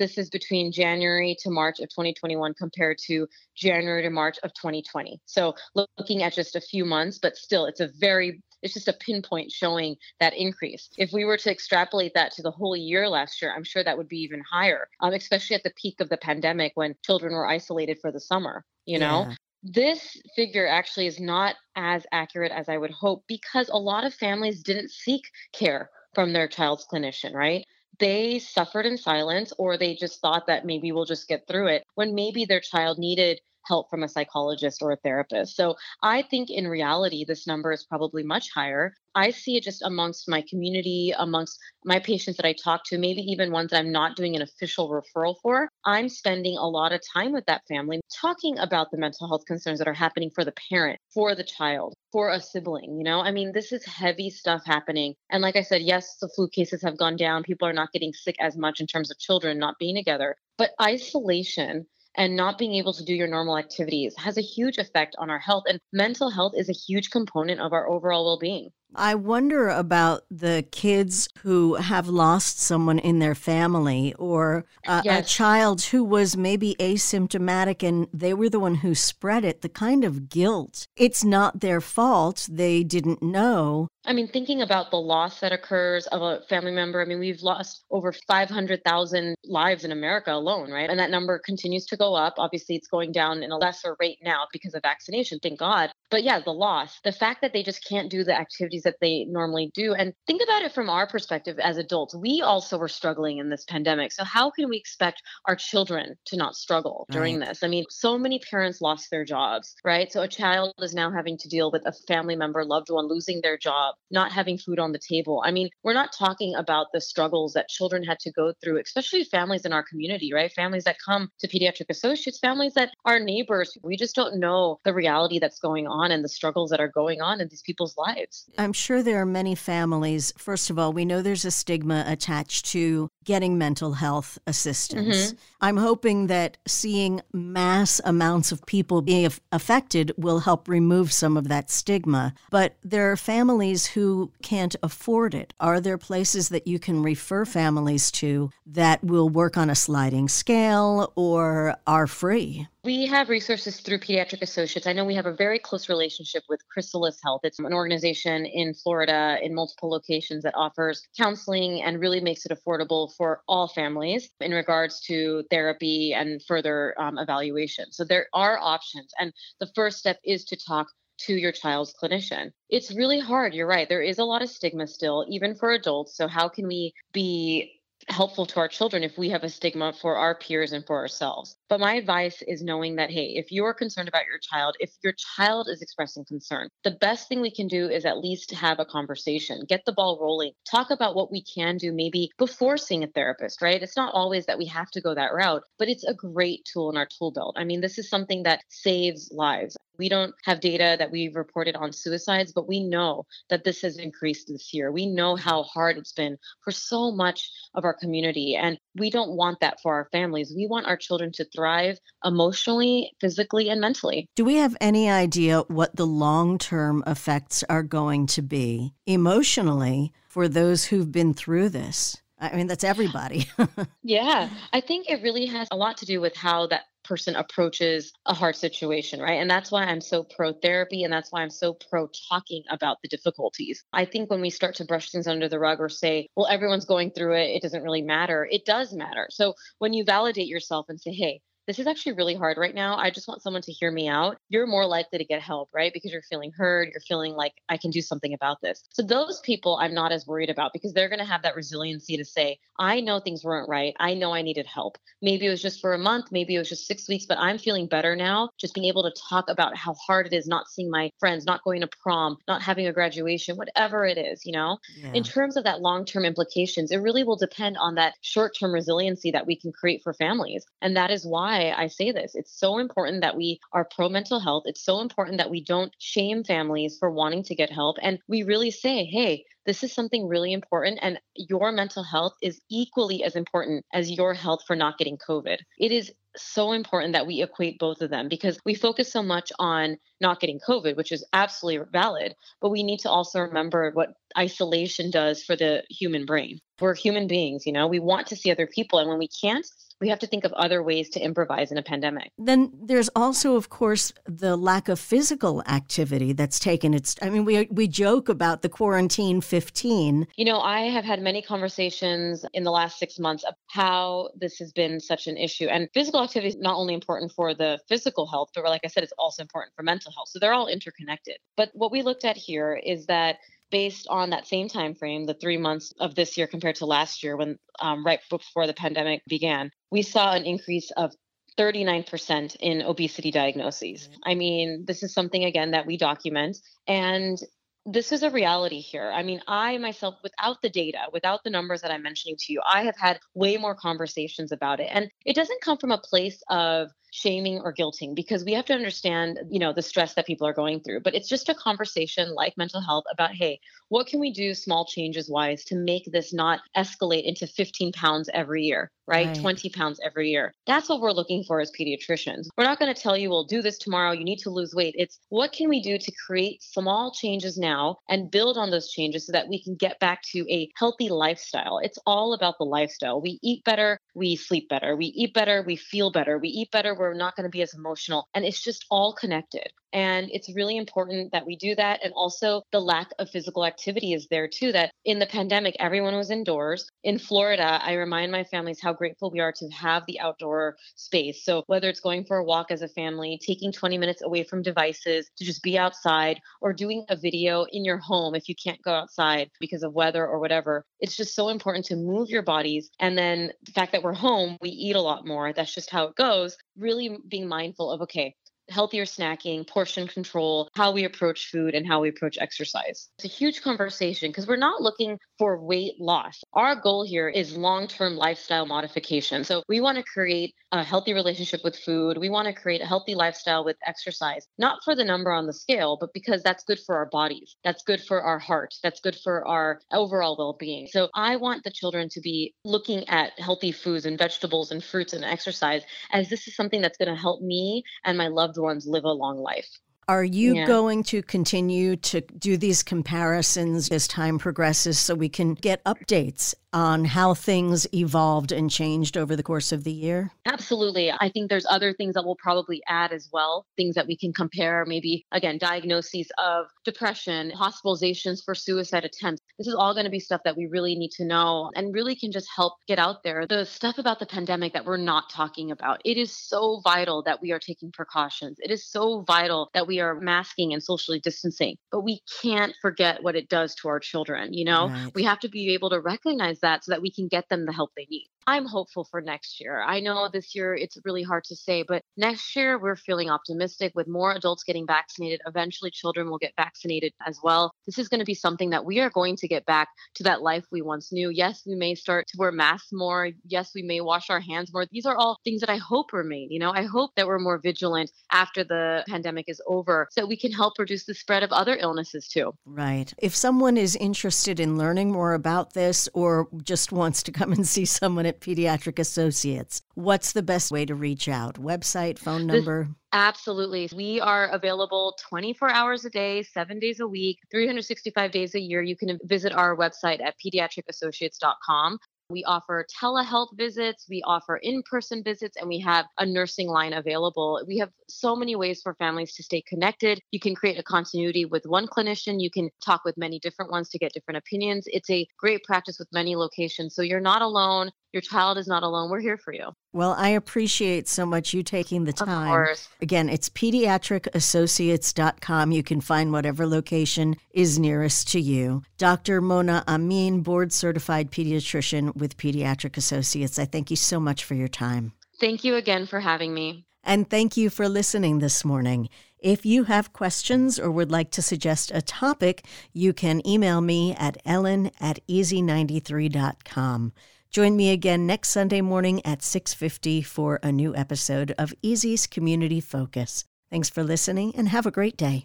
This 0.00 0.18
is 0.18 0.30
between 0.30 0.72
January 0.72 1.36
to 1.40 1.50
March 1.50 1.78
of 1.78 1.88
2021 1.90 2.54
compared 2.54 2.98
to 3.06 3.28
January 3.54 4.02
to 4.02 4.10
March 4.10 4.38
of 4.42 4.52
2020. 4.54 5.20
So 5.26 5.54
looking 5.74 6.22
at 6.22 6.32
just 6.32 6.56
a 6.56 6.60
few 6.60 6.84
months, 6.84 7.18
but 7.18 7.36
still, 7.36 7.66
it's 7.66 7.80
a 7.80 7.90
very 7.98 8.40
it's 8.62 8.74
just 8.74 8.88
a 8.88 8.92
pinpoint 8.92 9.50
showing 9.50 9.96
that 10.20 10.34
increase. 10.34 10.88
If 10.96 11.12
we 11.12 11.24
were 11.24 11.36
to 11.38 11.50
extrapolate 11.50 12.12
that 12.14 12.32
to 12.32 12.42
the 12.42 12.50
whole 12.50 12.76
year 12.76 13.08
last 13.08 13.42
year, 13.42 13.52
I'm 13.54 13.64
sure 13.64 13.82
that 13.82 13.98
would 13.98 14.08
be 14.08 14.18
even 14.18 14.40
higher, 14.48 14.88
um, 15.00 15.12
especially 15.12 15.56
at 15.56 15.64
the 15.64 15.72
peak 15.76 16.00
of 16.00 16.08
the 16.08 16.16
pandemic 16.16 16.72
when 16.76 16.94
children 17.04 17.32
were 17.32 17.46
isolated 17.46 17.98
for 18.00 18.12
the 18.12 18.20
summer. 18.20 18.64
You 18.86 18.98
know, 18.98 19.26
yeah. 19.28 19.34
this 19.62 20.16
figure 20.36 20.66
actually 20.66 21.06
is 21.06 21.20
not 21.20 21.56
as 21.76 22.06
accurate 22.12 22.52
as 22.52 22.68
I 22.68 22.78
would 22.78 22.92
hope 22.92 23.24
because 23.26 23.68
a 23.68 23.78
lot 23.78 24.04
of 24.04 24.14
families 24.14 24.62
didn't 24.62 24.90
seek 24.90 25.24
care 25.52 25.90
from 26.14 26.32
their 26.32 26.48
child's 26.48 26.86
clinician, 26.86 27.34
right? 27.34 27.64
They 27.98 28.38
suffered 28.38 28.86
in 28.86 28.96
silence 28.96 29.52
or 29.58 29.76
they 29.76 29.94
just 29.94 30.20
thought 30.20 30.46
that 30.46 30.66
maybe 30.66 30.92
we'll 30.92 31.04
just 31.04 31.28
get 31.28 31.46
through 31.46 31.68
it 31.68 31.84
when 31.94 32.14
maybe 32.14 32.44
their 32.44 32.60
child 32.60 32.98
needed 32.98 33.40
help 33.66 33.88
from 33.90 34.02
a 34.02 34.08
psychologist 34.08 34.82
or 34.82 34.92
a 34.92 34.96
therapist. 34.96 35.56
So 35.56 35.76
I 36.02 36.22
think 36.22 36.50
in 36.50 36.66
reality, 36.66 37.24
this 37.24 37.46
number 37.46 37.72
is 37.72 37.84
probably 37.84 38.22
much 38.22 38.50
higher. 38.52 38.94
I 39.14 39.30
see 39.30 39.56
it 39.56 39.64
just 39.64 39.82
amongst 39.82 40.28
my 40.28 40.42
community, 40.48 41.14
amongst 41.16 41.58
my 41.84 42.00
patients 42.00 42.36
that 42.38 42.46
I 42.46 42.54
talk 42.54 42.82
to, 42.86 42.98
maybe 42.98 43.20
even 43.20 43.52
ones 43.52 43.70
that 43.70 43.78
I'm 43.78 43.92
not 43.92 44.16
doing 44.16 44.34
an 44.36 44.42
official 44.42 44.88
referral 44.90 45.36
for. 45.42 45.68
I'm 45.84 46.08
spending 46.08 46.56
a 46.56 46.68
lot 46.68 46.92
of 46.92 47.00
time 47.14 47.32
with 47.32 47.46
that 47.46 47.62
family 47.66 48.00
talking 48.20 48.58
about 48.58 48.90
the 48.90 48.98
mental 48.98 49.26
health 49.28 49.44
concerns 49.46 49.78
that 49.78 49.88
are 49.88 49.94
happening 49.94 50.30
for 50.30 50.44
the 50.44 50.54
parent, 50.70 51.00
for 51.12 51.34
the 51.34 51.44
child, 51.44 51.94
for 52.12 52.30
a 52.30 52.40
sibling. 52.40 52.96
You 52.96 53.04
know, 53.04 53.20
I 53.20 53.32
mean, 53.32 53.52
this 53.52 53.72
is 53.72 53.84
heavy 53.84 54.30
stuff 54.30 54.62
happening. 54.64 55.14
And 55.30 55.42
like 55.42 55.56
I 55.56 55.62
said, 55.62 55.82
yes, 55.82 56.18
the 56.20 56.28
flu 56.28 56.48
cases 56.48 56.82
have 56.82 56.96
gone 56.96 57.16
down. 57.16 57.42
People 57.42 57.66
are 57.66 57.72
not 57.72 57.92
getting 57.92 58.12
sick 58.12 58.36
as 58.40 58.56
much 58.56 58.80
in 58.80 58.86
terms 58.86 59.10
of 59.10 59.18
children 59.18 59.58
not 59.58 59.78
being 59.78 59.96
together. 59.96 60.36
But 60.56 60.70
isolation 60.80 61.86
and 62.16 62.36
not 62.36 62.58
being 62.58 62.74
able 62.74 62.92
to 62.92 63.04
do 63.04 63.14
your 63.14 63.28
normal 63.28 63.58
activities 63.58 64.14
has 64.18 64.36
a 64.36 64.42
huge 64.42 64.78
effect 64.78 65.16
on 65.18 65.30
our 65.30 65.38
health. 65.38 65.64
And 65.66 65.80
mental 65.92 66.30
health 66.30 66.52
is 66.56 66.68
a 66.68 66.72
huge 66.72 67.10
component 67.10 67.60
of 67.60 67.72
our 67.72 67.88
overall 67.88 68.24
well 68.24 68.38
being. 68.38 68.70
I 68.94 69.14
wonder 69.14 69.68
about 69.68 70.22
the 70.30 70.64
kids 70.70 71.28
who 71.38 71.74
have 71.74 72.08
lost 72.08 72.60
someone 72.60 72.98
in 72.98 73.18
their 73.18 73.34
family 73.34 74.14
or 74.18 74.64
a, 74.86 75.02
yes. 75.04 75.24
a, 75.24 75.28
child 75.28 75.82
who 75.82 76.04
was 76.04 76.36
maybe 76.36 76.76
asymptomatic 76.78 77.86
and 77.86 78.08
they 78.12 78.34
were 78.34 78.48
the 78.48 78.60
one 78.60 78.76
who 78.76 78.94
spread 78.94 79.44
it. 79.44 79.62
The 79.62 79.68
kind 79.68 80.04
of 80.04 80.28
guilt. 80.28 80.86
It's 80.96 81.24
not 81.24 81.60
their 81.60 81.80
fault. 81.80 82.48
They 82.50 82.82
didn't 82.82 83.22
know. 83.22 83.88
I 84.04 84.12
mean, 84.12 84.26
thinking 84.26 84.62
about 84.62 84.90
the 84.90 84.96
loss 84.96 85.40
that 85.40 85.52
occurs 85.52 86.08
of 86.08 86.22
a 86.22 86.40
family 86.48 86.72
member, 86.72 87.00
I 87.00 87.04
mean, 87.04 87.20
we've 87.20 87.42
lost 87.42 87.84
over 87.90 88.12
500,000 88.12 89.36
lives 89.44 89.84
in 89.84 89.92
America 89.92 90.32
alone, 90.32 90.72
right? 90.72 90.90
And 90.90 90.98
that 90.98 91.10
number 91.10 91.38
continues 91.38 91.86
to 91.86 91.96
go 91.96 92.14
up. 92.14 92.34
Obviously, 92.38 92.74
it's 92.74 92.88
going 92.88 93.12
down 93.12 93.44
in 93.44 93.52
a 93.52 93.56
lesser 93.56 93.96
rate 94.00 94.18
now 94.20 94.46
because 94.52 94.74
of 94.74 94.82
vaccination, 94.82 95.38
thank 95.40 95.60
God. 95.60 95.91
But 96.12 96.24
yeah, 96.24 96.40
the 96.40 96.52
loss, 96.52 97.00
the 97.04 97.10
fact 97.10 97.40
that 97.40 97.54
they 97.54 97.62
just 97.62 97.88
can't 97.88 98.10
do 98.10 98.22
the 98.22 98.38
activities 98.38 98.82
that 98.82 98.96
they 99.00 99.24
normally 99.24 99.70
do. 99.72 99.94
And 99.94 100.12
think 100.26 100.42
about 100.42 100.60
it 100.60 100.74
from 100.74 100.90
our 100.90 101.06
perspective 101.06 101.58
as 101.58 101.78
adults. 101.78 102.14
We 102.14 102.42
also 102.42 102.76
were 102.76 102.88
struggling 102.88 103.38
in 103.38 103.48
this 103.48 103.64
pandemic. 103.64 104.12
So 104.12 104.22
how 104.22 104.50
can 104.50 104.68
we 104.68 104.76
expect 104.76 105.22
our 105.48 105.56
children 105.56 106.16
to 106.26 106.36
not 106.36 106.54
struggle 106.54 107.06
during 107.10 107.40
right. 107.40 107.48
this? 107.48 107.62
I 107.62 107.68
mean, 107.68 107.86
so 107.88 108.18
many 108.18 108.40
parents 108.40 108.82
lost 108.82 109.10
their 109.10 109.24
jobs, 109.24 109.74
right? 109.86 110.12
So 110.12 110.20
a 110.20 110.28
child 110.28 110.74
is 110.80 110.92
now 110.92 111.10
having 111.10 111.38
to 111.38 111.48
deal 111.48 111.72
with 111.72 111.86
a 111.86 111.94
family 112.06 112.36
member, 112.36 112.62
loved 112.62 112.90
one 112.90 113.08
losing 113.08 113.40
their 113.42 113.56
job, 113.56 113.94
not 114.10 114.32
having 114.32 114.58
food 114.58 114.78
on 114.78 114.92
the 114.92 115.00
table. 115.00 115.42
I 115.46 115.50
mean, 115.50 115.70
we're 115.82 115.94
not 115.94 116.12
talking 116.12 116.54
about 116.54 116.88
the 116.92 117.00
struggles 117.00 117.54
that 117.54 117.70
children 117.70 118.04
had 118.04 118.18
to 118.20 118.32
go 118.32 118.52
through, 118.62 118.82
especially 118.82 119.24
families 119.24 119.64
in 119.64 119.72
our 119.72 119.82
community, 119.82 120.30
right? 120.34 120.52
Families 120.52 120.84
that 120.84 120.96
come 121.02 121.30
to 121.40 121.48
pediatric 121.48 121.86
associates, 121.88 122.38
families 122.38 122.74
that 122.74 122.90
are 123.06 123.18
neighbors. 123.18 123.78
We 123.82 123.96
just 123.96 124.14
don't 124.14 124.38
know 124.38 124.78
the 124.84 124.92
reality 124.92 125.38
that's 125.38 125.58
going 125.58 125.86
on 125.86 126.01
and 126.10 126.24
the 126.24 126.28
struggles 126.28 126.70
that 126.70 126.80
are 126.80 126.88
going 126.88 127.20
on 127.20 127.40
in 127.40 127.48
these 127.48 127.62
people's 127.62 127.96
lives. 127.96 128.48
I'm 128.58 128.72
sure 128.72 129.02
there 129.02 129.20
are 129.20 129.26
many 129.26 129.54
families. 129.54 130.32
First 130.36 130.70
of 130.70 130.78
all, 130.78 130.92
we 130.92 131.04
know 131.04 131.22
there's 131.22 131.44
a 131.44 131.50
stigma 131.50 132.04
attached 132.06 132.66
to 132.66 133.08
getting 133.24 133.58
mental 133.58 133.94
health 133.94 134.38
assistance. 134.46 135.32
Mm-hmm. 135.32 135.36
I'm 135.60 135.76
hoping 135.76 136.26
that 136.26 136.58
seeing 136.66 137.20
mass 137.32 138.00
amounts 138.04 138.52
of 138.52 138.64
people 138.66 139.02
being 139.02 139.30
affected 139.52 140.12
will 140.16 140.40
help 140.40 140.68
remove 140.68 141.12
some 141.12 141.36
of 141.36 141.48
that 141.48 141.70
stigma. 141.70 142.34
But 142.50 142.76
there 142.82 143.10
are 143.12 143.16
families 143.16 143.86
who 143.86 144.32
can't 144.42 144.74
afford 144.82 145.34
it. 145.34 145.54
Are 145.60 145.80
there 145.80 145.98
places 145.98 146.48
that 146.50 146.66
you 146.66 146.78
can 146.78 147.02
refer 147.02 147.44
families 147.44 148.10
to 148.12 148.50
that 148.66 149.02
will 149.04 149.28
work 149.28 149.56
on 149.56 149.70
a 149.70 149.74
sliding 149.74 150.28
scale 150.28 151.12
or 151.16 151.76
are 151.86 152.06
free? 152.06 152.66
We 152.84 153.06
have 153.06 153.28
resources 153.28 153.78
through 153.78 153.98
Pediatric 153.98 154.42
Associates. 154.42 154.88
I 154.88 154.92
know 154.92 155.04
we 155.04 155.14
have 155.14 155.26
a 155.26 155.32
very 155.32 155.60
close 155.60 155.88
relationship 155.88 156.42
with 156.48 156.66
Chrysalis 156.68 157.20
Health. 157.22 157.42
It's 157.44 157.60
an 157.60 157.72
organization 157.72 158.44
in 158.44 158.74
Florida 158.74 159.38
in 159.40 159.54
multiple 159.54 159.88
locations 159.88 160.42
that 160.42 160.54
offers 160.56 161.06
counseling 161.16 161.82
and 161.84 162.00
really 162.00 162.20
makes 162.20 162.44
it 162.44 162.50
affordable 162.50 163.11
for 163.16 163.42
all 163.48 163.68
families 163.68 164.30
in 164.40 164.52
regards 164.52 165.00
to 165.02 165.44
therapy 165.50 166.14
and 166.14 166.42
further 166.46 166.94
um, 167.00 167.18
evaluation. 167.18 167.92
So 167.92 168.04
there 168.04 168.26
are 168.32 168.58
options. 168.58 169.12
And 169.18 169.32
the 169.60 169.70
first 169.74 169.98
step 169.98 170.18
is 170.24 170.44
to 170.46 170.56
talk 170.56 170.88
to 171.18 171.34
your 171.34 171.52
child's 171.52 171.94
clinician. 171.94 172.50
It's 172.68 172.94
really 172.94 173.20
hard. 173.20 173.54
You're 173.54 173.66
right. 173.66 173.88
There 173.88 174.02
is 174.02 174.18
a 174.18 174.24
lot 174.24 174.42
of 174.42 174.48
stigma 174.48 174.86
still, 174.86 175.26
even 175.28 175.54
for 175.54 175.72
adults. 175.72 176.16
So, 176.16 176.26
how 176.26 176.48
can 176.48 176.66
we 176.66 176.94
be 177.12 177.81
helpful 178.08 178.46
to 178.46 178.60
our 178.60 178.68
children 178.68 179.02
if 179.02 179.18
we 179.18 179.30
have 179.30 179.44
a 179.44 179.48
stigma 179.48 179.92
for 179.92 180.16
our 180.16 180.34
peers 180.34 180.72
and 180.72 180.86
for 180.86 180.96
ourselves. 180.96 181.56
But 181.68 181.80
my 181.80 181.94
advice 181.94 182.42
is 182.46 182.62
knowing 182.62 182.96
that, 182.96 183.10
hey, 183.10 183.34
if 183.36 183.50
you 183.50 183.64
are 183.64 183.74
concerned 183.74 184.08
about 184.08 184.26
your 184.26 184.38
child, 184.38 184.76
if 184.80 184.90
your 185.02 185.14
child 185.36 185.68
is 185.70 185.82
expressing 185.82 186.24
concern, 186.24 186.68
the 186.84 186.90
best 186.90 187.28
thing 187.28 187.40
we 187.40 187.50
can 187.50 187.68
do 187.68 187.88
is 187.88 188.04
at 188.04 188.18
least 188.18 188.50
have 188.52 188.80
a 188.80 188.84
conversation, 188.84 189.62
get 189.68 189.84
the 189.84 189.92
ball 189.92 190.18
rolling, 190.20 190.52
talk 190.70 190.90
about 190.90 191.14
what 191.14 191.32
we 191.32 191.42
can 191.42 191.76
do 191.76 191.92
maybe 191.92 192.30
before 192.38 192.76
seeing 192.76 193.04
a 193.04 193.08
therapist, 193.08 193.62
right? 193.62 193.82
It's 193.82 193.96
not 193.96 194.14
always 194.14 194.46
that 194.46 194.58
we 194.58 194.66
have 194.66 194.90
to 194.92 195.00
go 195.00 195.14
that 195.14 195.32
route, 195.32 195.62
but 195.78 195.88
it's 195.88 196.04
a 196.04 196.14
great 196.14 196.68
tool 196.70 196.90
in 196.90 196.96
our 196.96 197.06
tool 197.06 197.32
belt. 197.32 197.56
I 197.58 197.64
mean, 197.64 197.80
this 197.80 197.98
is 197.98 198.08
something 198.08 198.44
that 198.44 198.62
saves 198.68 199.30
lives. 199.32 199.76
We 199.98 200.08
don't 200.08 200.34
have 200.44 200.60
data 200.60 200.96
that 200.98 201.10
we've 201.10 201.36
reported 201.36 201.76
on 201.76 201.92
suicides, 201.92 202.52
but 202.52 202.68
we 202.68 202.80
know 202.82 203.24
that 203.50 203.64
this 203.64 203.82
has 203.82 203.98
increased 203.98 204.48
this 204.48 204.72
year. 204.72 204.90
We 204.90 205.06
know 205.06 205.36
how 205.36 205.62
hard 205.64 205.98
it's 205.98 206.12
been 206.12 206.38
for 206.62 206.70
so 206.70 207.12
much 207.12 207.50
of 207.74 207.84
our 207.84 207.94
community. 207.94 208.56
And 208.56 208.78
we 208.96 209.10
don't 209.10 209.36
want 209.36 209.60
that 209.60 209.80
for 209.80 209.94
our 209.94 210.08
families. 210.12 210.52
We 210.54 210.66
want 210.66 210.86
our 210.86 210.96
children 210.96 211.32
to 211.32 211.44
thrive 211.44 211.98
emotionally, 212.24 213.12
physically, 213.20 213.68
and 213.68 213.80
mentally. 213.80 214.28
Do 214.34 214.44
we 214.44 214.56
have 214.56 214.76
any 214.80 215.10
idea 215.10 215.60
what 215.68 215.96
the 215.96 216.06
long 216.06 216.58
term 216.58 217.02
effects 217.06 217.62
are 217.68 217.82
going 217.82 218.26
to 218.28 218.42
be 218.42 218.94
emotionally 219.06 220.12
for 220.28 220.48
those 220.48 220.86
who've 220.86 221.12
been 221.12 221.34
through 221.34 221.68
this? 221.70 222.22
I 222.42 222.56
mean, 222.56 222.66
that's 222.66 222.82
everybody. 222.82 223.48
yeah, 224.02 224.48
I 224.72 224.80
think 224.80 225.08
it 225.08 225.22
really 225.22 225.46
has 225.46 225.68
a 225.70 225.76
lot 225.76 225.98
to 225.98 226.06
do 226.06 226.20
with 226.20 226.34
how 226.34 226.66
that 226.66 226.82
person 227.12 227.36
approaches 227.36 228.10
a 228.24 228.32
hard 228.32 228.56
situation, 228.56 229.20
right? 229.20 229.38
And 229.38 229.50
that's 229.50 229.70
why 229.70 229.84
I'm 229.84 230.00
so 230.00 230.24
pro 230.24 230.54
therapy 230.54 231.04
and 231.04 231.12
that's 231.12 231.30
why 231.30 231.42
I'm 231.42 231.50
so 231.50 231.74
pro 231.90 232.08
talking 232.30 232.62
about 232.70 232.96
the 233.02 233.08
difficulties. 233.08 233.84
I 233.92 234.06
think 234.06 234.30
when 234.30 234.40
we 234.40 234.48
start 234.48 234.76
to 234.76 234.86
brush 234.86 235.10
things 235.10 235.26
under 235.26 235.46
the 235.46 235.58
rug 235.58 235.78
or 235.78 235.90
say, 235.90 236.28
well, 236.36 236.46
everyone's 236.46 236.86
going 236.86 237.10
through 237.10 237.34
it, 237.34 237.50
it 237.50 237.60
doesn't 237.60 237.82
really 237.82 238.00
matter, 238.00 238.48
it 238.50 238.64
does 238.64 238.94
matter. 238.94 239.26
So 239.28 239.52
when 239.78 239.92
you 239.92 240.04
validate 240.04 240.46
yourself 240.46 240.86
and 240.88 240.98
say, 240.98 241.12
hey, 241.12 241.42
this 241.66 241.78
is 241.78 241.86
actually 241.86 242.12
really 242.12 242.34
hard 242.34 242.56
right 242.58 242.74
now. 242.74 242.96
I 242.96 243.10
just 243.10 243.28
want 243.28 243.42
someone 243.42 243.62
to 243.62 243.72
hear 243.72 243.90
me 243.90 244.08
out. 244.08 244.36
You're 244.48 244.66
more 244.66 244.86
likely 244.86 245.18
to 245.18 245.24
get 245.24 245.40
help, 245.40 245.68
right? 245.72 245.92
Because 245.92 246.12
you're 246.12 246.22
feeling 246.22 246.52
heard, 246.56 246.88
you're 246.92 247.00
feeling 247.00 247.34
like 247.34 247.52
I 247.68 247.76
can 247.76 247.90
do 247.90 248.00
something 248.00 248.34
about 248.34 248.58
this. 248.62 248.82
So 248.90 249.02
those 249.02 249.40
people 249.40 249.78
I'm 249.80 249.94
not 249.94 250.12
as 250.12 250.26
worried 250.26 250.50
about 250.50 250.72
because 250.72 250.92
they're 250.92 251.08
going 251.08 251.18
to 251.20 251.24
have 251.24 251.42
that 251.42 251.56
resiliency 251.56 252.16
to 252.16 252.24
say, 252.24 252.58
I 252.78 253.00
know 253.00 253.20
things 253.20 253.44
weren't 253.44 253.68
right. 253.68 253.94
I 254.00 254.14
know 254.14 254.32
I 254.32 254.42
needed 254.42 254.66
help. 254.66 254.98
Maybe 255.20 255.46
it 255.46 255.50
was 255.50 255.62
just 255.62 255.80
for 255.80 255.94
a 255.94 255.98
month, 255.98 256.32
maybe 256.32 256.54
it 256.56 256.58
was 256.58 256.68
just 256.68 256.86
6 256.86 257.08
weeks, 257.08 257.26
but 257.26 257.38
I'm 257.38 257.58
feeling 257.58 257.86
better 257.86 258.16
now. 258.16 258.50
Just 258.58 258.74
being 258.74 258.88
able 258.88 259.04
to 259.04 259.14
talk 259.28 259.48
about 259.48 259.76
how 259.76 259.94
hard 259.94 260.26
it 260.26 260.32
is 260.32 260.48
not 260.48 260.68
seeing 260.68 260.90
my 260.90 261.10
friends, 261.20 261.44
not 261.44 261.62
going 261.64 261.82
to 261.82 261.88
prom, 262.02 262.36
not 262.48 262.62
having 262.62 262.86
a 262.86 262.92
graduation, 262.92 263.56
whatever 263.56 264.04
it 264.04 264.18
is, 264.18 264.44
you 264.44 264.52
know. 264.52 264.78
Yeah. 264.96 265.12
In 265.12 265.22
terms 265.22 265.56
of 265.56 265.64
that 265.64 265.80
long-term 265.80 266.24
implications, 266.24 266.90
it 266.90 266.96
really 266.96 267.22
will 267.22 267.36
depend 267.36 267.76
on 267.78 267.94
that 267.94 268.14
short-term 268.20 268.72
resiliency 268.72 269.30
that 269.30 269.46
we 269.46 269.56
can 269.56 269.70
create 269.70 270.02
for 270.02 270.12
families. 270.12 270.64
And 270.80 270.96
that 270.96 271.10
is 271.10 271.24
why 271.24 271.51
why 271.52 271.70
I 271.76 271.88
say 271.88 272.12
this. 272.12 272.34
It's 272.34 272.58
so 272.58 272.78
important 272.78 273.20
that 273.20 273.36
we 273.36 273.60
are 273.72 273.88
pro 273.94 274.08
mental 274.08 274.40
health. 274.40 274.64
It's 274.66 274.84
so 274.84 275.00
important 275.00 275.38
that 275.38 275.50
we 275.50 275.62
don't 275.62 275.92
shame 275.98 276.44
families 276.44 276.96
for 276.98 277.10
wanting 277.10 277.42
to 277.44 277.54
get 277.54 277.70
help. 277.70 277.96
And 278.00 278.18
we 278.28 278.42
really 278.42 278.70
say, 278.70 279.04
hey, 279.04 279.44
this 279.66 279.84
is 279.84 279.92
something 279.92 280.26
really 280.26 280.52
important. 280.52 280.98
And 281.02 281.20
your 281.36 281.70
mental 281.72 282.02
health 282.02 282.34
is 282.42 282.60
equally 282.70 283.22
as 283.22 283.36
important 283.36 283.84
as 283.92 284.10
your 284.10 284.34
health 284.34 284.60
for 284.66 284.74
not 284.74 284.98
getting 284.98 285.18
COVID. 285.18 285.58
It 285.78 285.92
is 285.92 286.10
so 286.36 286.72
important 286.72 287.12
that 287.12 287.26
we 287.26 287.42
equate 287.42 287.78
both 287.78 288.00
of 288.00 288.10
them 288.10 288.28
because 288.28 288.58
we 288.64 288.74
focus 288.74 289.12
so 289.12 289.22
much 289.22 289.52
on 289.58 289.98
not 290.20 290.40
getting 290.40 290.58
COVID, 290.66 290.96
which 290.96 291.12
is 291.12 291.24
absolutely 291.32 291.86
valid. 291.92 292.34
But 292.60 292.70
we 292.70 292.82
need 292.82 293.00
to 293.00 293.10
also 293.10 293.40
remember 293.40 293.90
what 293.92 294.14
isolation 294.36 295.10
does 295.10 295.44
for 295.44 295.56
the 295.56 295.82
human 295.90 296.24
brain. 296.24 296.58
We're 296.80 296.94
human 296.94 297.28
beings, 297.28 297.66
you 297.66 297.72
know, 297.72 297.86
we 297.86 298.00
want 298.00 298.28
to 298.28 298.36
see 298.36 298.50
other 298.50 298.66
people. 298.66 298.98
And 298.98 299.08
when 299.08 299.18
we 299.18 299.28
can't, 299.28 299.66
we 300.02 300.08
have 300.08 300.18
to 300.18 300.26
think 300.26 300.44
of 300.44 300.52
other 300.54 300.82
ways 300.82 301.08
to 301.10 301.20
improvise 301.20 301.70
in 301.70 301.78
a 301.78 301.82
pandemic. 301.82 302.32
Then 302.36 302.72
there's 302.74 303.08
also, 303.14 303.54
of 303.54 303.68
course, 303.68 304.12
the 304.26 304.56
lack 304.56 304.88
of 304.88 304.98
physical 304.98 305.62
activity 305.68 306.32
that's 306.32 306.58
taken 306.58 306.92
its. 306.92 307.14
I 307.22 307.30
mean, 307.30 307.44
we 307.44 307.68
we 307.70 307.86
joke 307.86 308.28
about 308.28 308.62
the 308.62 308.68
quarantine 308.68 309.40
15. 309.40 310.26
You 310.36 310.44
know, 310.44 310.60
I 310.60 310.80
have 310.80 311.04
had 311.04 311.22
many 311.22 311.40
conversations 311.40 312.44
in 312.52 312.64
the 312.64 312.72
last 312.72 312.98
six 312.98 313.20
months 313.20 313.44
of 313.44 313.54
how 313.68 314.30
this 314.34 314.58
has 314.58 314.72
been 314.72 314.98
such 314.98 315.28
an 315.28 315.36
issue, 315.36 315.66
and 315.66 315.88
physical 315.94 316.20
activity 316.20 316.48
is 316.48 316.56
not 316.56 316.76
only 316.76 316.94
important 316.94 317.30
for 317.30 317.54
the 317.54 317.78
physical 317.88 318.26
health, 318.26 318.50
but 318.54 318.64
like 318.64 318.82
I 318.84 318.88
said, 318.88 319.04
it's 319.04 319.12
also 319.18 319.42
important 319.42 319.72
for 319.76 319.84
mental 319.84 320.10
health. 320.12 320.28
So 320.30 320.40
they're 320.40 320.52
all 320.52 320.66
interconnected. 320.66 321.36
But 321.56 321.70
what 321.74 321.92
we 321.92 322.02
looked 322.02 322.24
at 322.24 322.36
here 322.36 322.74
is 322.84 323.06
that 323.06 323.36
based 323.72 324.06
on 324.08 324.30
that 324.30 324.46
same 324.46 324.68
time 324.68 324.94
frame, 324.94 325.26
the 325.26 325.34
three 325.34 325.56
months 325.56 325.92
of 325.98 326.14
this 326.14 326.36
year 326.36 326.46
compared 326.46 326.76
to 326.76 326.86
last 326.86 327.24
year, 327.24 327.36
when 327.36 327.58
um, 327.80 328.06
right 328.06 328.20
before 328.30 328.68
the 328.68 328.74
pandemic 328.74 329.22
began, 329.26 329.72
we 329.90 330.02
saw 330.02 330.32
an 330.34 330.44
increase 330.44 330.92
of 330.92 331.12
39% 331.58 332.56
in 332.60 332.82
obesity 332.82 333.30
diagnoses. 333.30 334.04
Mm-hmm. 334.04 334.20
I 334.24 334.34
mean, 334.34 334.84
this 334.86 335.02
is 335.02 335.12
something 335.12 335.44
again 335.44 335.72
that 335.72 335.86
we 335.86 335.96
document, 335.96 336.58
and 336.86 337.38
this 337.84 338.12
is 338.12 338.22
a 338.22 338.30
reality 338.30 338.80
here. 338.80 339.10
I 339.12 339.22
mean, 339.22 339.40
I 339.48 339.78
myself, 339.78 340.14
without 340.22 340.62
the 340.62 340.70
data, 340.70 340.98
without 341.12 341.42
the 341.42 341.50
numbers 341.50 341.82
that 341.82 341.90
I'm 341.90 342.02
mentioning 342.02 342.36
to 342.38 342.52
you, 342.52 342.62
I 342.70 342.84
have 342.84 342.96
had 342.96 343.18
way 343.34 343.56
more 343.56 343.74
conversations 343.74 344.52
about 344.52 344.80
it. 344.80 344.88
And 344.90 345.10
it 345.24 345.34
doesn't 345.34 345.62
come 345.62 345.78
from 345.78 345.90
a 345.90 345.98
place 345.98 346.42
of 346.48 346.90
shaming 347.12 347.60
or 347.60 347.74
guilting 347.74 348.14
because 348.14 348.44
we 348.44 348.54
have 348.54 348.64
to 348.66 348.72
understand, 348.72 349.38
you 349.50 349.58
know, 349.58 349.72
the 349.72 349.82
stress 349.82 350.14
that 350.14 350.26
people 350.26 350.46
are 350.46 350.54
going 350.54 350.80
through. 350.80 351.00
But 351.00 351.14
it's 351.14 351.28
just 351.28 351.48
a 351.48 351.54
conversation 351.54 352.34
like 352.34 352.56
mental 352.56 352.80
health 352.80 353.04
about, 353.12 353.34
hey, 353.34 353.60
what 353.88 354.06
can 354.06 354.18
we 354.20 354.32
do 354.32 354.54
small 354.54 354.86
changes 354.86 355.28
wise 355.28 355.64
to 355.64 355.76
make 355.76 356.04
this 356.10 356.32
not 356.32 356.60
escalate 356.76 357.24
into 357.24 357.46
15 357.46 357.92
pounds 357.92 358.30
every 358.32 358.62
year, 358.62 358.90
right? 359.12 359.26
right. 359.26 359.40
20 359.40 359.68
pounds 359.70 360.00
every 360.04 360.30
year. 360.30 360.54
That's 360.66 360.88
what 360.88 361.00
we're 361.00 361.12
looking 361.12 361.44
for 361.44 361.60
as 361.60 361.70
pediatricians. 361.78 362.48
We're 362.56 362.64
not 362.64 362.78
going 362.78 362.92
to 362.92 363.00
tell 363.00 363.16
you, 363.16 363.28
we'll 363.28 363.44
do 363.44 363.62
this 363.62 363.78
tomorrow. 363.78 364.12
You 364.12 364.24
need 364.24 364.38
to 364.40 364.50
lose 364.50 364.74
weight. 364.74 364.94
It's 364.96 365.18
what 365.28 365.52
can 365.52 365.68
we 365.68 365.82
do 365.82 365.98
to 365.98 366.12
create 366.26 366.62
small 366.62 367.12
changes 367.12 367.58
now 367.58 367.96
and 368.08 368.30
build 368.30 368.56
on 368.56 368.70
those 368.70 368.90
changes 368.90 369.26
so 369.26 369.32
that 369.32 369.48
we 369.48 369.62
can 369.62 369.76
get 369.76 369.98
back 370.00 370.22
to 370.32 370.40
a 370.50 370.68
healthy 370.76 371.08
lifestyle. 371.08 371.78
It's 371.82 371.98
all 372.06 372.32
about 372.34 372.54
the 372.58 372.64
lifestyle. 372.64 373.20
We 373.20 373.38
eat 373.42 373.64
better, 373.64 373.98
we 374.14 374.36
sleep 374.36 374.68
better. 374.68 374.96
We 374.96 375.06
eat 375.06 375.34
better, 375.34 375.62
we 375.66 375.76
feel 375.76 376.10
better. 376.10 376.38
We 376.38 376.48
eat 376.48 376.70
better, 376.70 376.96
we're 376.98 377.14
not 377.14 377.36
going 377.36 377.44
to 377.44 377.50
be 377.50 377.62
as 377.62 377.74
emotional. 377.74 378.26
And 378.34 378.44
it's 378.44 378.62
just 378.62 378.86
all 378.90 379.14
connected. 379.14 379.72
And 379.92 380.30
it's 380.32 380.54
really 380.54 380.76
important 380.76 381.32
that 381.32 381.46
we 381.46 381.56
do 381.56 381.74
that. 381.74 382.00
And 382.02 382.12
also, 382.14 382.62
the 382.72 382.80
lack 382.80 383.10
of 383.18 383.28
physical 383.28 383.66
activity 383.66 384.14
is 384.14 384.26
there 384.30 384.48
too. 384.48 384.72
That 384.72 384.90
in 385.04 385.18
the 385.18 385.26
pandemic, 385.26 385.76
everyone 385.78 386.16
was 386.16 386.30
indoors. 386.30 386.88
In 387.04 387.18
Florida, 387.18 387.78
I 387.82 387.94
remind 387.94 388.32
my 388.32 388.44
families 388.44 388.80
how 388.80 388.94
grateful 389.02 389.32
we 389.32 389.40
are 389.40 389.50
to 389.50 389.68
have 389.70 390.06
the 390.06 390.20
outdoor 390.20 390.76
space. 390.94 391.44
So, 391.44 391.64
whether 391.66 391.88
it's 391.88 391.98
going 391.98 392.24
for 392.24 392.36
a 392.36 392.44
walk 392.44 392.70
as 392.70 392.82
a 392.82 392.88
family, 392.88 393.36
taking 393.44 393.72
20 393.72 393.98
minutes 393.98 394.22
away 394.22 394.44
from 394.44 394.62
devices 394.62 395.28
to 395.38 395.44
just 395.44 395.60
be 395.60 395.76
outside, 395.76 396.38
or 396.60 396.72
doing 396.72 397.04
a 397.08 397.16
video 397.16 397.64
in 397.72 397.84
your 397.84 397.98
home 397.98 398.36
if 398.36 398.48
you 398.48 398.54
can't 398.54 398.80
go 398.82 398.92
outside 398.92 399.50
because 399.58 399.82
of 399.82 399.92
weather 399.92 400.24
or 400.24 400.38
whatever, 400.38 400.86
it's 401.00 401.16
just 401.16 401.34
so 401.34 401.48
important 401.48 401.84
to 401.86 401.96
move 401.96 402.30
your 402.30 402.42
bodies. 402.42 402.90
And 403.00 403.18
then 403.18 403.50
the 403.64 403.72
fact 403.72 403.90
that 403.90 404.04
we're 404.04 404.12
home, 404.12 404.56
we 404.60 404.68
eat 404.68 404.94
a 404.94 405.00
lot 405.00 405.26
more. 405.26 405.52
That's 405.52 405.74
just 405.74 405.90
how 405.90 406.04
it 406.04 406.14
goes. 406.14 406.56
Really 406.76 407.18
being 407.28 407.48
mindful 407.48 407.90
of, 407.90 408.02
okay, 408.02 408.36
healthier 408.68 409.04
snacking, 409.04 409.66
portion 409.66 410.06
control, 410.06 410.68
how 410.74 410.92
we 410.92 411.04
approach 411.04 411.50
food, 411.50 411.74
and 411.74 411.86
how 411.86 412.00
we 412.00 412.08
approach 412.08 412.38
exercise. 412.40 413.08
It's 413.18 413.24
a 413.24 413.28
huge 413.28 413.62
conversation 413.62 414.30
because 414.30 414.46
we're 414.46 414.56
not 414.56 414.82
looking 414.82 415.18
for 415.38 415.60
weight 415.60 416.00
loss. 416.00 416.42
Our 416.52 416.76
goal 416.76 417.04
here 417.04 417.28
is 417.28 417.56
long 417.56 417.86
term 417.86 418.16
lifestyle 418.16 418.66
modification. 418.66 419.44
So 419.44 419.62
we 419.68 419.80
want 419.80 419.98
to 419.98 420.04
create 420.04 420.54
a 420.72 420.82
healthy 420.82 421.12
relationship 421.12 421.60
with 421.64 421.76
food. 421.76 422.16
We 422.18 422.30
want 422.30 422.46
to 422.46 422.54
create 422.54 422.80
a 422.80 422.86
healthy 422.86 423.14
lifestyle 423.14 423.64
with 423.64 423.76
exercise, 423.86 424.46
not 424.58 424.78
for 424.84 424.94
the 424.94 425.04
number 425.04 425.32
on 425.32 425.46
the 425.46 425.52
scale, 425.52 425.98
but 426.00 426.12
because 426.14 426.42
that's 426.42 426.64
good 426.64 426.80
for 426.86 426.96
our 426.96 427.06
bodies. 427.06 427.56
That's 427.64 427.82
good 427.82 428.00
for 428.00 428.22
our 428.22 428.38
heart. 428.38 428.74
That's 428.82 429.00
good 429.00 429.16
for 429.16 429.46
our 429.46 429.80
overall 429.92 430.36
well 430.38 430.56
being. 430.58 430.86
So 430.86 431.08
I 431.14 431.36
want 431.36 431.64
the 431.64 431.70
children 431.70 432.08
to 432.10 432.20
be 432.20 432.54
looking 432.64 433.08
at 433.08 433.38
healthy 433.38 433.72
foods 433.72 434.06
and 434.06 434.18
vegetables 434.18 434.70
and 434.70 434.82
fruits 434.82 435.12
and 435.12 435.24
exercise 435.24 435.82
as 436.10 436.28
this 436.28 436.48
is 436.48 436.56
something 436.56 436.80
that's 436.80 436.98
going 436.98 437.14
to 437.14 437.20
help 437.20 437.42
me 437.42 437.82
and 438.04 438.16
my 438.16 438.28
loved 438.28 438.56
ones 438.62 438.86
live 438.86 439.04
a 439.04 439.12
long 439.12 439.38
life. 439.38 439.68
Are 440.08 440.24
you 440.24 440.56
yeah. 440.56 440.66
going 440.66 441.04
to 441.04 441.22
continue 441.22 441.96
to 441.96 442.20
do 442.20 442.56
these 442.56 442.82
comparisons 442.82 443.88
as 443.90 444.08
time 444.08 444.38
progresses 444.38 444.98
so 444.98 445.14
we 445.14 445.28
can 445.28 445.54
get 445.54 445.84
updates 445.84 446.54
on 446.72 447.04
how 447.04 447.34
things 447.34 447.86
evolved 447.94 448.52
and 448.52 448.70
changed 448.70 449.16
over 449.16 449.36
the 449.36 449.42
course 449.42 449.72
of 449.72 449.84
the 449.84 449.92
year? 449.92 450.30
Absolutely. 450.46 451.12
I 451.12 451.28
think 451.28 451.48
there's 451.48 451.66
other 451.68 451.92
things 451.92 452.14
that 452.14 452.24
we'll 452.24 452.36
probably 452.36 452.82
add 452.88 453.12
as 453.12 453.28
well, 453.32 453.66
things 453.76 453.94
that 453.94 454.06
we 454.06 454.16
can 454.16 454.32
compare, 454.32 454.84
maybe 454.86 455.26
again, 455.32 455.58
diagnoses 455.58 456.30
of 456.38 456.66
depression, 456.84 457.52
hospitalizations 457.54 458.44
for 458.44 458.54
suicide 458.54 459.04
attempts. 459.04 459.42
This 459.58 459.66
is 459.66 459.74
all 459.74 459.92
going 459.94 460.04
to 460.04 460.10
be 460.10 460.20
stuff 460.20 460.40
that 460.44 460.56
we 460.56 460.66
really 460.66 460.94
need 460.94 461.10
to 461.12 461.24
know 461.24 461.70
and 461.74 461.94
really 461.94 462.16
can 462.16 462.32
just 462.32 462.48
help 462.54 462.74
get 462.88 462.98
out 462.98 463.22
there. 463.22 463.46
The 463.46 463.64
stuff 463.64 463.98
about 463.98 464.18
the 464.18 464.26
pandemic 464.26 464.72
that 464.72 464.84
we're 464.84 464.96
not 464.96 465.30
talking 465.30 465.70
about, 465.70 466.00
it 466.04 466.16
is 466.16 466.34
so 466.34 466.80
vital 466.84 467.22
that 467.24 467.40
we 467.42 467.52
are 467.52 467.58
taking 467.58 467.92
precautions. 467.92 468.56
It 468.60 468.70
is 468.70 468.86
so 468.86 469.24
vital 469.26 469.70
that 469.74 469.86
we 469.86 470.00
are 470.00 470.18
masking 470.20 470.72
and 470.72 470.82
socially 470.82 471.20
distancing, 471.20 471.76
but 471.90 472.00
we 472.00 472.22
can't 472.40 472.74
forget 472.80 473.22
what 473.22 473.36
it 473.36 473.48
does 473.48 473.74
to 473.76 473.88
our 473.88 474.00
children. 474.00 474.52
You 474.52 474.64
know, 474.64 474.88
right. 474.88 475.10
we 475.14 475.24
have 475.24 475.40
to 475.40 475.48
be 475.48 475.74
able 475.74 475.90
to 475.90 476.00
recognize 476.00 476.60
that 476.62 476.84
so 476.84 476.92
that 476.92 477.02
we 477.02 477.12
can 477.12 477.28
get 477.28 477.48
them 477.50 477.66
the 477.66 477.72
help 477.72 477.92
they 477.96 478.06
need. 478.10 478.28
I'm 478.46 478.66
hopeful 478.66 479.04
for 479.04 479.20
next 479.20 479.60
year. 479.60 479.82
I 479.82 480.00
know 480.00 480.28
this 480.32 480.54
year 480.54 480.74
it's 480.74 480.98
really 481.04 481.22
hard 481.22 481.44
to 481.44 481.56
say, 481.56 481.84
but 481.86 482.02
next 482.16 482.56
year 482.56 482.78
we're 482.78 482.96
feeling 482.96 483.30
optimistic 483.30 483.92
with 483.94 484.08
more 484.08 484.32
adults 484.32 484.64
getting 484.64 484.86
vaccinated. 484.86 485.40
Eventually, 485.46 485.90
children 485.90 486.28
will 486.28 486.38
get 486.38 486.52
vaccinated 486.56 487.12
as 487.26 487.38
well. 487.42 487.72
This 487.86 487.98
is 487.98 488.08
going 488.08 488.20
to 488.20 488.26
be 488.26 488.34
something 488.34 488.70
that 488.70 488.84
we 488.84 489.00
are 489.00 489.10
going 489.10 489.36
to 489.36 489.48
get 489.48 489.64
back 489.66 489.88
to 490.16 490.24
that 490.24 490.42
life 490.42 490.64
we 490.72 490.82
once 490.82 491.12
knew. 491.12 491.30
Yes, 491.30 491.62
we 491.66 491.74
may 491.74 491.94
start 491.94 492.26
to 492.28 492.36
wear 492.38 492.50
masks 492.50 492.92
more. 492.92 493.30
Yes, 493.46 493.70
we 493.74 493.82
may 493.82 494.00
wash 494.00 494.30
our 494.30 494.40
hands 494.40 494.72
more. 494.72 494.86
These 494.90 495.06
are 495.06 495.16
all 495.16 495.38
things 495.44 495.60
that 495.60 495.70
I 495.70 495.76
hope 495.76 496.12
remain. 496.12 496.50
You 496.50 496.58
know, 496.58 496.72
I 496.72 496.82
hope 496.84 497.12
that 497.16 497.26
we're 497.26 497.38
more 497.38 497.58
vigilant 497.58 498.10
after 498.32 498.64
the 498.64 499.04
pandemic 499.08 499.44
is 499.48 499.60
over 499.66 500.08
so 500.10 500.26
we 500.26 500.36
can 500.36 500.52
help 500.52 500.74
reduce 500.78 501.04
the 501.04 501.14
spread 501.14 501.42
of 501.42 501.52
other 501.52 501.76
illnesses 501.76 502.26
too. 502.28 502.52
Right. 502.64 503.12
If 503.18 503.36
someone 503.36 503.76
is 503.76 503.94
interested 503.96 504.58
in 504.58 504.78
learning 504.78 505.12
more 505.12 505.34
about 505.34 505.74
this 505.74 506.08
or 506.12 506.48
just 506.62 506.92
wants 506.92 507.22
to 507.24 507.32
come 507.32 507.52
and 507.52 507.66
see 507.66 507.84
someone 507.84 508.31
at 508.32 508.40
Pediatric 508.40 508.98
Associates. 508.98 509.82
What's 509.94 510.32
the 510.32 510.42
best 510.42 510.70
way 510.70 510.86
to 510.86 510.94
reach 510.94 511.28
out? 511.28 511.56
Website, 511.56 512.18
phone 512.18 512.46
number? 512.46 512.84
This, 512.84 512.94
absolutely. 513.12 513.90
We 513.94 514.20
are 514.20 514.48
available 514.48 515.16
24 515.28 515.70
hours 515.70 516.04
a 516.06 516.10
day, 516.10 516.42
seven 516.42 516.78
days 516.78 517.00
a 517.00 517.06
week, 517.06 517.38
365 517.50 518.30
days 518.30 518.54
a 518.54 518.60
year. 518.60 518.82
You 518.82 518.96
can 518.96 519.18
visit 519.24 519.52
our 519.52 519.76
website 519.76 520.22
at 520.22 520.34
pediatricassociates.com. 520.44 521.98
We 522.32 522.44
offer 522.44 522.86
telehealth 522.98 523.48
visits, 523.54 524.06
we 524.08 524.22
offer 524.22 524.56
in 524.56 524.82
person 524.90 525.22
visits, 525.22 525.56
and 525.58 525.68
we 525.68 525.78
have 525.80 526.06
a 526.18 526.24
nursing 526.24 526.66
line 526.66 526.94
available. 526.94 527.62
We 527.68 527.76
have 527.76 527.90
so 528.08 528.34
many 528.34 528.56
ways 528.56 528.80
for 528.80 528.94
families 528.94 529.34
to 529.34 529.42
stay 529.42 529.60
connected. 529.60 530.18
You 530.30 530.40
can 530.40 530.54
create 530.54 530.78
a 530.78 530.82
continuity 530.82 531.44
with 531.44 531.66
one 531.66 531.86
clinician, 531.86 532.40
you 532.40 532.50
can 532.50 532.70
talk 532.82 533.04
with 533.04 533.18
many 533.18 533.38
different 533.38 533.70
ones 533.70 533.90
to 533.90 533.98
get 533.98 534.14
different 534.14 534.38
opinions. 534.38 534.84
It's 534.86 535.10
a 535.10 535.26
great 535.38 535.62
practice 535.64 535.98
with 535.98 536.08
many 536.10 536.34
locations. 536.34 536.94
So 536.94 537.02
you're 537.02 537.20
not 537.20 537.42
alone. 537.42 537.90
Your 538.12 538.20
child 538.20 538.58
is 538.58 538.66
not 538.66 538.82
alone. 538.82 539.08
We're 539.10 539.20
here 539.20 539.38
for 539.38 539.54
you. 539.54 539.70
Well, 539.94 540.14
I 540.18 540.30
appreciate 540.30 541.06
so 541.08 541.24
much 541.24 541.54
you 541.54 541.62
taking 541.62 542.04
the 542.04 542.12
time. 542.12 542.48
Of 542.48 542.48
course. 542.48 542.90
Again, 543.00 543.30
it's 543.30 543.48
pediatricassociates.com. 543.48 545.72
You 545.72 545.82
can 545.82 546.02
find 546.02 546.30
whatever 546.30 546.66
location 546.66 547.36
is 547.52 547.78
nearest 547.78 548.28
to 548.32 548.40
you. 548.40 548.82
Dr. 548.98 549.40
Mona 549.40 549.82
Amin, 549.88 550.42
board 550.42 550.74
certified 550.74 551.30
pediatrician 551.30 552.14
with 552.14 552.36
Pediatric 552.36 552.98
Associates. 552.98 553.58
I 553.58 553.64
thank 553.64 553.90
you 553.90 553.96
so 553.96 554.20
much 554.20 554.44
for 554.44 554.54
your 554.54 554.68
time. 554.68 555.12
Thank 555.40 555.64
you 555.64 555.76
again 555.76 556.04
for 556.06 556.20
having 556.20 556.52
me. 556.52 556.84
And 557.04 557.28
thank 557.28 557.56
you 557.56 557.70
for 557.70 557.88
listening 557.88 558.38
this 558.38 558.64
morning. 558.64 559.08
If 559.38 559.66
you 559.66 559.84
have 559.84 560.12
questions 560.12 560.78
or 560.78 560.90
would 560.90 561.10
like 561.10 561.32
to 561.32 561.42
suggest 561.42 561.90
a 561.92 562.00
topic, 562.00 562.64
you 562.92 563.12
can 563.12 563.44
email 563.46 563.80
me 563.80 564.14
at 564.14 564.36
ellen 564.44 564.92
at 565.00 565.18
easy93.com. 565.26 567.12
Join 567.52 567.76
me 567.76 567.90
again 567.90 568.26
next 568.26 568.48
Sunday 568.48 568.80
morning 568.80 569.20
at 569.26 569.42
6:50 569.42 570.22
for 570.22 570.58
a 570.62 570.72
new 570.72 570.96
episode 570.96 571.52
of 571.58 571.74
Easy's 571.82 572.26
Community 572.26 572.80
Focus. 572.80 573.44
Thanks 573.70 573.90
for 573.90 574.02
listening 574.02 574.56
and 574.56 574.70
have 574.70 574.86
a 574.86 574.90
great 574.90 575.18
day. 575.18 575.44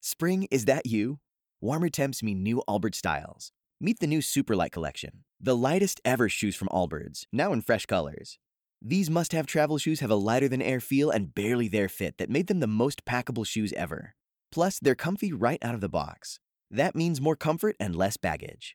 Spring 0.00 0.48
is 0.50 0.64
that 0.64 0.86
you? 0.86 1.18
Warmer 1.60 1.90
temps 1.90 2.22
mean 2.22 2.42
new 2.42 2.62
Allbirds 2.66 2.94
styles. 2.94 3.52
Meet 3.82 4.00
the 4.00 4.06
new 4.06 4.20
Superlight 4.20 4.72
collection, 4.72 5.24
the 5.38 5.54
lightest 5.54 6.00
ever 6.06 6.30
shoes 6.30 6.56
from 6.56 6.68
Allbirds, 6.68 7.26
now 7.30 7.52
in 7.52 7.60
fresh 7.60 7.84
colors. 7.84 8.38
These 8.80 9.10
must-have 9.10 9.46
travel 9.46 9.76
shoes 9.76 10.00
have 10.00 10.10
a 10.10 10.14
lighter 10.14 10.48
than 10.48 10.62
air 10.62 10.80
feel 10.80 11.10
and 11.10 11.34
barely 11.34 11.68
there 11.68 11.90
fit 11.90 12.16
that 12.16 12.30
made 12.30 12.46
them 12.46 12.60
the 12.60 12.66
most 12.66 13.04
packable 13.04 13.46
shoes 13.46 13.74
ever. 13.74 14.14
Plus, 14.50 14.78
they're 14.78 14.94
comfy 14.94 15.34
right 15.34 15.62
out 15.62 15.74
of 15.74 15.82
the 15.82 15.88
box. 15.90 16.40
That 16.70 16.96
means 16.96 17.20
more 17.20 17.36
comfort 17.36 17.76
and 17.78 17.94
less 17.94 18.16
baggage. 18.16 18.74